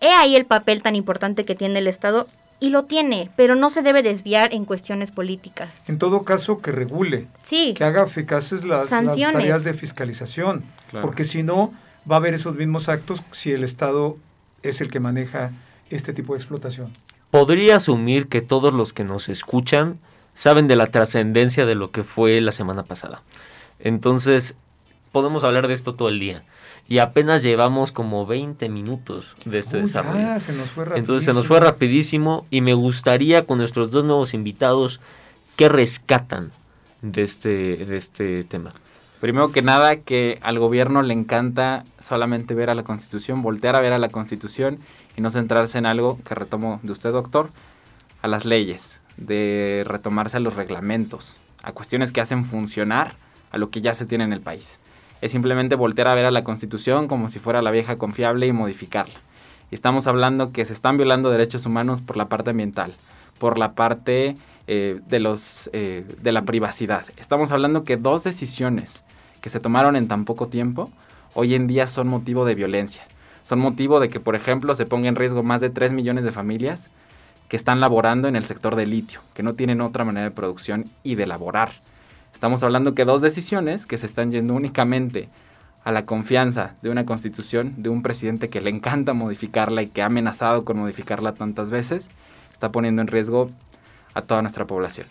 He 0.00 0.10
ahí 0.10 0.34
el 0.34 0.46
papel 0.46 0.82
tan 0.82 0.96
importante 0.96 1.44
que 1.44 1.54
tiene 1.54 1.78
el 1.78 1.86
Estado 1.86 2.26
y 2.60 2.70
lo 2.70 2.84
tiene, 2.84 3.30
pero 3.36 3.54
no 3.54 3.70
se 3.70 3.82
debe 3.82 4.02
desviar 4.02 4.52
en 4.54 4.64
cuestiones 4.64 5.10
políticas. 5.10 5.82
En 5.86 5.98
todo 5.98 6.22
caso, 6.22 6.60
que 6.60 6.72
regule. 6.72 7.26
Sí. 7.42 7.74
Que 7.74 7.84
haga 7.84 8.04
eficaces 8.04 8.64
las, 8.64 8.90
las 8.90 9.16
tareas 9.16 9.64
de 9.64 9.74
fiscalización. 9.74 10.64
Porque 11.00 11.24
si 11.24 11.42
no, 11.42 11.72
va 12.10 12.16
a 12.16 12.18
haber 12.18 12.34
esos 12.34 12.54
mismos 12.54 12.88
actos 12.88 13.22
si 13.32 13.52
el 13.52 13.64
Estado 13.64 14.16
es 14.64 14.80
el 14.80 14.90
que 14.90 15.00
maneja 15.00 15.52
este 15.90 16.12
tipo 16.12 16.34
de 16.34 16.40
explotación. 16.40 16.90
Podría 17.30 17.76
asumir 17.76 18.28
que 18.28 18.40
todos 18.40 18.72
los 18.72 18.92
que 18.92 19.04
nos 19.04 19.28
escuchan 19.28 19.98
saben 20.34 20.68
de 20.68 20.76
la 20.76 20.86
trascendencia 20.86 21.66
de 21.66 21.74
lo 21.74 21.90
que 21.90 22.02
fue 22.02 22.40
la 22.40 22.52
semana 22.52 22.82
pasada. 22.84 23.22
Entonces, 23.78 24.56
podemos 25.12 25.44
hablar 25.44 25.68
de 25.68 25.74
esto 25.74 25.94
todo 25.94 26.08
el 26.08 26.18
día. 26.18 26.42
Y 26.86 26.98
apenas 26.98 27.42
llevamos 27.42 27.92
como 27.92 28.26
20 28.26 28.68
minutos 28.68 29.36
de 29.46 29.58
este 29.58 29.78
desarrollo. 29.78 30.38
se 30.38 30.52
nos 30.52 30.68
fue 30.68 30.84
Entonces 30.96 31.24
se 31.24 31.32
nos 31.32 31.46
fue 31.46 31.60
rapidísimo 31.60 32.46
y 32.50 32.60
me 32.60 32.74
gustaría 32.74 33.46
con 33.46 33.58
nuestros 33.58 33.90
dos 33.90 34.04
nuevos 34.04 34.34
invitados 34.34 35.00
que 35.56 35.68
rescatan 35.68 36.50
de 37.00 37.22
este, 37.22 37.76
de 37.86 37.96
este 37.96 38.44
tema. 38.44 38.74
Primero 39.20 39.52
que 39.52 39.62
nada, 39.62 39.96
que 39.96 40.38
al 40.42 40.58
gobierno 40.58 41.02
le 41.02 41.14
encanta 41.14 41.84
solamente 41.98 42.54
ver 42.54 42.68
a 42.68 42.74
la 42.74 42.82
Constitución, 42.82 43.42
voltear 43.42 43.74
a 43.74 43.80
ver 43.80 43.92
a 43.92 43.98
la 43.98 44.10
Constitución 44.10 44.78
y 45.16 45.20
no 45.22 45.30
centrarse 45.30 45.78
en 45.78 45.86
algo 45.86 46.18
que 46.24 46.34
retomo 46.34 46.80
de 46.82 46.92
usted, 46.92 47.12
doctor, 47.12 47.50
a 48.20 48.28
las 48.28 48.44
leyes, 48.44 49.00
de 49.16 49.82
retomarse 49.86 50.36
a 50.36 50.40
los 50.40 50.56
reglamentos, 50.56 51.36
a 51.62 51.72
cuestiones 51.72 52.12
que 52.12 52.20
hacen 52.20 52.44
funcionar 52.44 53.14
a 53.50 53.58
lo 53.58 53.70
que 53.70 53.80
ya 53.80 53.94
se 53.94 54.06
tiene 54.06 54.24
en 54.24 54.32
el 54.32 54.40
país. 54.40 54.78
Es 55.20 55.32
simplemente 55.32 55.74
voltear 55.74 56.08
a 56.08 56.14
ver 56.14 56.26
a 56.26 56.30
la 56.30 56.44
Constitución 56.44 57.08
como 57.08 57.28
si 57.28 57.38
fuera 57.38 57.62
la 57.62 57.70
vieja 57.70 57.96
confiable 57.96 58.46
y 58.46 58.52
modificarla. 58.52 59.20
Y 59.70 59.74
estamos 59.74 60.06
hablando 60.06 60.52
que 60.52 60.64
se 60.64 60.72
están 60.72 60.96
violando 60.96 61.30
derechos 61.30 61.64
humanos 61.64 62.02
por 62.02 62.16
la 62.16 62.28
parte 62.28 62.50
ambiental, 62.50 62.94
por 63.38 63.58
la 63.58 63.72
parte 63.72 64.36
eh, 64.66 65.00
de, 65.06 65.20
los, 65.20 65.68
eh, 65.72 66.04
de 66.22 66.32
la 66.32 66.42
privacidad. 66.42 67.04
Estamos 67.16 67.52
hablando 67.52 67.84
que 67.84 67.96
dos 67.96 68.24
decisiones 68.24 69.04
que 69.40 69.50
se 69.50 69.60
tomaron 69.60 69.94
en 69.94 70.08
tan 70.08 70.24
poco 70.24 70.48
tiempo, 70.48 70.90
hoy 71.34 71.54
en 71.54 71.66
día 71.66 71.86
son 71.86 72.08
motivo 72.08 72.46
de 72.46 72.54
violencia. 72.54 73.02
Son 73.42 73.58
motivo 73.58 74.00
de 74.00 74.08
que, 74.08 74.20
por 74.20 74.34
ejemplo, 74.34 74.74
se 74.74 74.86
ponga 74.86 75.08
en 75.08 75.16
riesgo 75.16 75.42
más 75.42 75.60
de 75.60 75.68
3 75.68 75.92
millones 75.92 76.24
de 76.24 76.32
familias 76.32 76.88
que 77.48 77.56
están 77.56 77.78
laborando 77.78 78.26
en 78.26 78.36
el 78.36 78.46
sector 78.46 78.74
del 78.74 78.90
litio, 78.90 79.20
que 79.34 79.42
no 79.42 79.54
tienen 79.54 79.82
otra 79.82 80.04
manera 80.04 80.24
de 80.24 80.30
producción 80.30 80.86
y 81.02 81.14
de 81.14 81.26
laborar. 81.26 81.72
Estamos 82.32 82.62
hablando 82.62 82.94
que 82.94 83.04
dos 83.04 83.20
decisiones 83.20 83.84
que 83.84 83.98
se 83.98 84.06
están 84.06 84.32
yendo 84.32 84.54
únicamente 84.54 85.28
a 85.84 85.92
la 85.92 86.06
confianza 86.06 86.74
de 86.80 86.88
una 86.88 87.04
constitución, 87.04 87.74
de 87.76 87.90
un 87.90 88.02
presidente 88.02 88.48
que 88.48 88.62
le 88.62 88.70
encanta 88.70 89.12
modificarla 89.12 89.82
y 89.82 89.88
que 89.88 90.02
ha 90.02 90.06
amenazado 90.06 90.64
con 90.64 90.78
modificarla 90.78 91.34
tantas 91.34 91.68
veces, 91.68 92.08
está 92.52 92.72
poniendo 92.72 93.02
en 93.02 93.08
riesgo 93.08 93.50
a 94.14 94.22
toda 94.22 94.42
nuestra 94.42 94.66
población. 94.66 95.06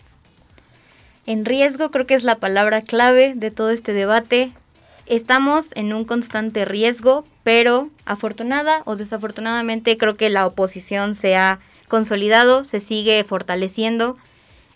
En 1.26 1.46
riesgo 1.46 1.92
creo 1.92 2.06
que 2.06 2.16
es 2.16 2.24
la 2.24 2.36
palabra 2.36 2.82
clave 2.82 3.34
de 3.36 3.52
todo 3.52 3.70
este 3.70 3.94
debate. 3.94 4.52
Estamos 5.06 5.70
en 5.76 5.94
un 5.94 6.04
constante 6.04 6.66
riesgo, 6.66 7.26
pero 7.44 7.90
afortunada 8.06 8.82
o 8.86 8.96
desafortunadamente 8.96 9.98
creo 9.98 10.18
que 10.18 10.30
la 10.30 10.46
oposición 10.46 11.16
se 11.16 11.38
ha 11.38 11.60
consolidado, 11.88 12.66
se 12.66 12.82
sigue 12.82 13.24
fortaleciendo. 13.24 14.18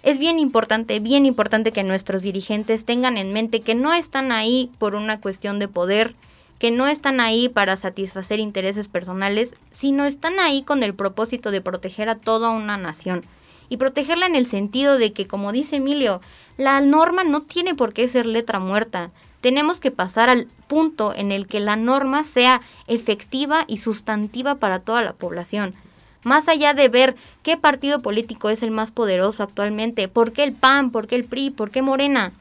Es 0.03 0.19
bien 0.19 0.39
importante, 0.39 0.99
bien 0.99 1.25
importante 1.25 1.73
que 1.73 1.83
nuestros 1.83 2.21
dirigentes 2.21 2.85
tengan 2.85 3.17
en 3.17 3.33
mente 3.33 3.61
que 3.61 3.75
no 3.75 3.93
están 3.93 4.31
ahí 4.31 4.71
por 4.79 4.95
una 4.95 5.19
cuestión 5.19 5.59
de 5.59 5.67
poder, 5.67 6.13
que 6.59 6.71
no 6.71 6.87
están 6.87 7.19
ahí 7.19 7.49
para 7.49 7.75
satisfacer 7.75 8.39
intereses 8.39 8.87
personales, 8.87 9.53
sino 9.71 10.05
están 10.05 10.39
ahí 10.39 10.63
con 10.63 10.81
el 10.81 10.93
propósito 10.93 11.51
de 11.51 11.61
proteger 11.61 12.07
a 12.07 12.15
toda 12.15 12.51
una 12.51 12.77
nación 12.77 13.25
y 13.69 13.77
protegerla 13.77 14.25
en 14.25 14.35
el 14.35 14.47
sentido 14.47 14.97
de 14.97 15.13
que, 15.13 15.27
como 15.27 15.51
dice 15.51 15.77
Emilio, 15.77 16.21
la 16.57 16.79
norma 16.81 17.23
no 17.23 17.41
tiene 17.41 17.75
por 17.75 17.93
qué 17.93 18.07
ser 18.07 18.25
letra 18.25 18.59
muerta. 18.59 19.11
Tenemos 19.41 19.79
que 19.79 19.91
pasar 19.91 20.29
al 20.29 20.47
punto 20.67 21.13
en 21.13 21.31
el 21.31 21.47
que 21.47 21.59
la 21.59 21.75
norma 21.75 22.23
sea 22.23 22.61
efectiva 22.87 23.65
y 23.67 23.77
sustantiva 23.77 24.55
para 24.55 24.79
toda 24.79 25.01
la 25.01 25.13
población. 25.13 25.75
Más 26.23 26.47
allá 26.47 26.73
de 26.73 26.89
ver 26.89 27.15
qué 27.43 27.57
partido 27.57 28.01
político 28.01 28.49
es 28.49 28.63
el 28.63 28.71
más 28.71 28.91
poderoso 28.91 29.43
actualmente, 29.43 30.07
por 30.07 30.33
qué 30.33 30.43
el 30.43 30.53
PAN, 30.53 30.91
por 30.91 31.07
qué 31.07 31.15
el 31.15 31.23
PRI, 31.23 31.51
por 31.51 31.69
qué 31.69 31.81
Morena, 31.81 32.33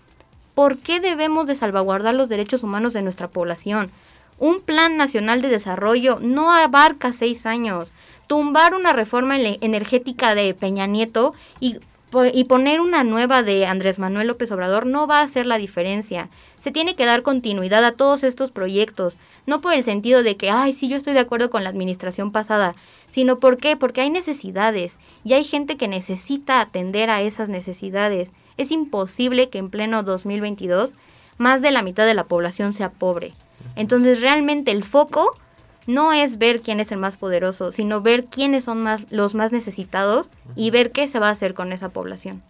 ¿por 0.54 0.78
qué 0.78 1.00
debemos 1.00 1.46
de 1.46 1.54
salvaguardar 1.54 2.14
los 2.14 2.28
derechos 2.28 2.62
humanos 2.62 2.94
de 2.94 3.02
nuestra 3.02 3.28
población? 3.28 3.90
Un 4.38 4.60
plan 4.60 4.96
nacional 4.96 5.40
de 5.40 5.48
desarrollo 5.48 6.18
no 6.20 6.52
abarca 6.52 7.12
seis 7.12 7.46
años 7.46 7.92
tumbar 8.26 8.74
una 8.74 8.92
reforma 8.92 9.36
energética 9.38 10.34
de 10.34 10.52
Peña 10.54 10.86
Nieto 10.86 11.34
y, 11.60 11.78
poner 12.48 12.80
una 12.80 13.04
nueva 13.04 13.42
de 13.42 13.66
Andrés 13.66 13.98
Manuel 13.98 14.28
López 14.28 14.50
Obrador 14.50 14.86
no 14.86 15.06
va 15.06 15.20
a 15.20 15.24
hacer 15.24 15.44
la 15.44 15.58
diferencia. 15.58 16.30
Se 16.58 16.70
tiene 16.70 16.94
que 16.94 17.04
dar 17.04 17.22
continuidad 17.22 17.84
a 17.84 17.92
todos 17.92 18.24
estos 18.24 18.50
proyectos, 18.50 19.18
no 19.44 19.60
por 19.60 19.74
el 19.74 19.84
sentido 19.84 20.22
de 20.22 20.36
que, 20.36 20.50
ay, 20.50 20.72
sí, 20.72 20.88
yo 20.88 20.96
estoy 20.96 21.12
de 21.12 21.20
acuerdo 21.20 21.50
con 21.50 21.62
la 21.62 21.70
administración 21.70 22.32
pasada, 22.32 22.74
sino 23.10 23.36
¿por 23.36 23.58
qué? 23.58 23.76
Porque 23.76 24.00
hay 24.00 24.10
necesidades 24.10 24.98
y 25.24 25.34
hay 25.34 25.44
gente 25.44 25.76
que 25.76 25.88
necesita 25.88 26.60
atender 26.60 27.10
a 27.10 27.20
esas 27.20 27.48
necesidades. 27.48 28.32
Es 28.56 28.70
imposible 28.70 29.50
que 29.50 29.58
en 29.58 29.68
pleno 29.68 30.02
2022 30.02 30.92
más 31.38 31.60
de 31.60 31.70
la 31.70 31.82
mitad 31.82 32.06
de 32.06 32.14
la 32.14 32.24
población 32.24 32.72
sea 32.72 32.90
pobre. 32.90 33.32
Entonces 33.74 34.20
realmente 34.20 34.70
el 34.70 34.84
foco 34.84 35.36
no 35.86 36.12
es 36.12 36.38
ver 36.38 36.62
quién 36.62 36.80
es 36.80 36.90
el 36.92 36.98
más 36.98 37.16
poderoso, 37.16 37.70
sino 37.70 38.00
ver 38.00 38.26
quiénes 38.26 38.64
son 38.64 38.82
más, 38.82 39.06
los 39.10 39.34
más 39.34 39.52
necesitados 39.52 40.30
y 40.54 40.70
ver 40.70 40.90
qué 40.92 41.08
se 41.08 41.18
va 41.18 41.28
a 41.28 41.32
hacer 41.32 41.54
con 41.54 41.72
esa 41.72 41.90
población. 41.90 42.42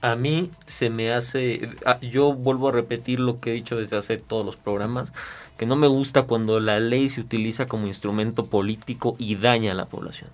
A 0.00 0.16
mí 0.16 0.50
se 0.66 0.90
me 0.90 1.12
hace, 1.12 1.70
ah, 1.84 2.00
yo 2.00 2.32
vuelvo 2.32 2.70
a 2.70 2.72
repetir 2.72 3.20
lo 3.20 3.38
que 3.38 3.50
he 3.50 3.54
dicho 3.54 3.76
desde 3.76 3.96
hace 3.96 4.16
todos 4.16 4.44
los 4.44 4.56
programas, 4.56 5.12
que 5.56 5.66
no 5.66 5.76
me 5.76 5.86
gusta 5.86 6.22
cuando 6.24 6.58
la 6.58 6.80
ley 6.80 7.08
se 7.08 7.20
utiliza 7.20 7.66
como 7.66 7.86
instrumento 7.86 8.46
político 8.46 9.14
y 9.18 9.36
daña 9.36 9.72
a 9.72 9.76
la 9.76 9.86
población. 9.86 10.30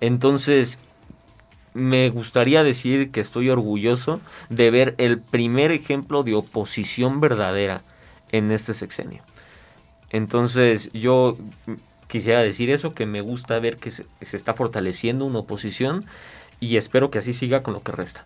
Entonces, 0.00 0.78
me 1.74 2.10
gustaría 2.10 2.62
decir 2.62 3.10
que 3.10 3.20
estoy 3.20 3.50
orgulloso 3.50 4.20
de 4.50 4.70
ver 4.70 4.94
el 4.98 5.18
primer 5.18 5.72
ejemplo 5.72 6.22
de 6.22 6.34
oposición 6.34 7.20
verdadera 7.20 7.82
en 8.32 8.50
este 8.50 8.74
sexenio. 8.74 9.22
Entonces 10.10 10.90
yo 10.92 11.36
quisiera 12.08 12.40
decir 12.40 12.70
eso, 12.70 12.94
que 12.94 13.06
me 13.06 13.20
gusta 13.20 13.58
ver 13.58 13.76
que 13.76 13.90
se, 13.90 14.06
está 14.20 14.54
fortaleciendo 14.54 15.24
una 15.24 15.40
oposición 15.40 16.04
y 16.60 16.76
espero 16.76 17.10
que 17.10 17.18
así 17.18 17.32
siga 17.32 17.62
con 17.62 17.74
lo 17.74 17.82
que 17.82 17.92
resta. 17.92 18.24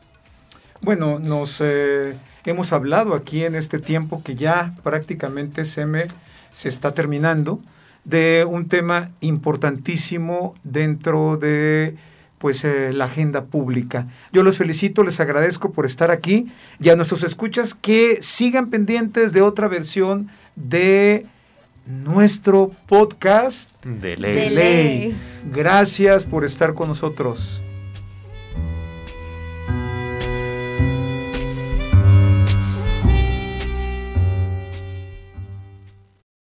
Bueno, 0.83 1.19
nos 1.19 1.61
eh, 1.61 2.15
hemos 2.45 2.73
hablado 2.73 3.15
aquí 3.15 3.45
en 3.45 3.55
este 3.55 3.79
tiempo 3.79 4.23
que 4.23 4.35
ya 4.35 4.75
prácticamente 4.83 5.65
se, 5.65 5.87
me, 5.87 6.07
se 6.53 6.69
está 6.69 6.95
terminando 6.95 7.61
de 8.05 8.47
un 8.49 8.69
tema 8.69 9.11
importantísimo 9.21 10.55
dentro 10.63 11.37
de 11.37 11.97
pues 12.41 12.65
eh, 12.65 12.91
la 12.95 13.05
agenda 13.05 13.45
pública. 13.45 14.07
Yo 14.33 14.43
los 14.43 14.57
felicito, 14.57 15.05
les 15.05 15.21
agradezco 15.21 15.73
por 15.73 15.85
estar 15.85 16.11
aquí 16.11 16.47
y 16.81 16.89
a 16.89 16.97
nuestros 16.97 17.23
escuchas 17.23 17.75
que 17.75 18.23
sigan 18.23 18.71
pendientes 18.71 19.35
de 19.35 19.43
otra 19.43 19.69
versión 19.69 20.31
de 20.57 21.27
nuestro 21.87 22.73
podcast 22.89 23.71
de 23.85 24.17
ley. 24.17 25.15
Gracias 25.53 26.25
por 26.25 26.47
estar 26.47 26.73
con 26.73 26.89
nosotros. 26.89 27.61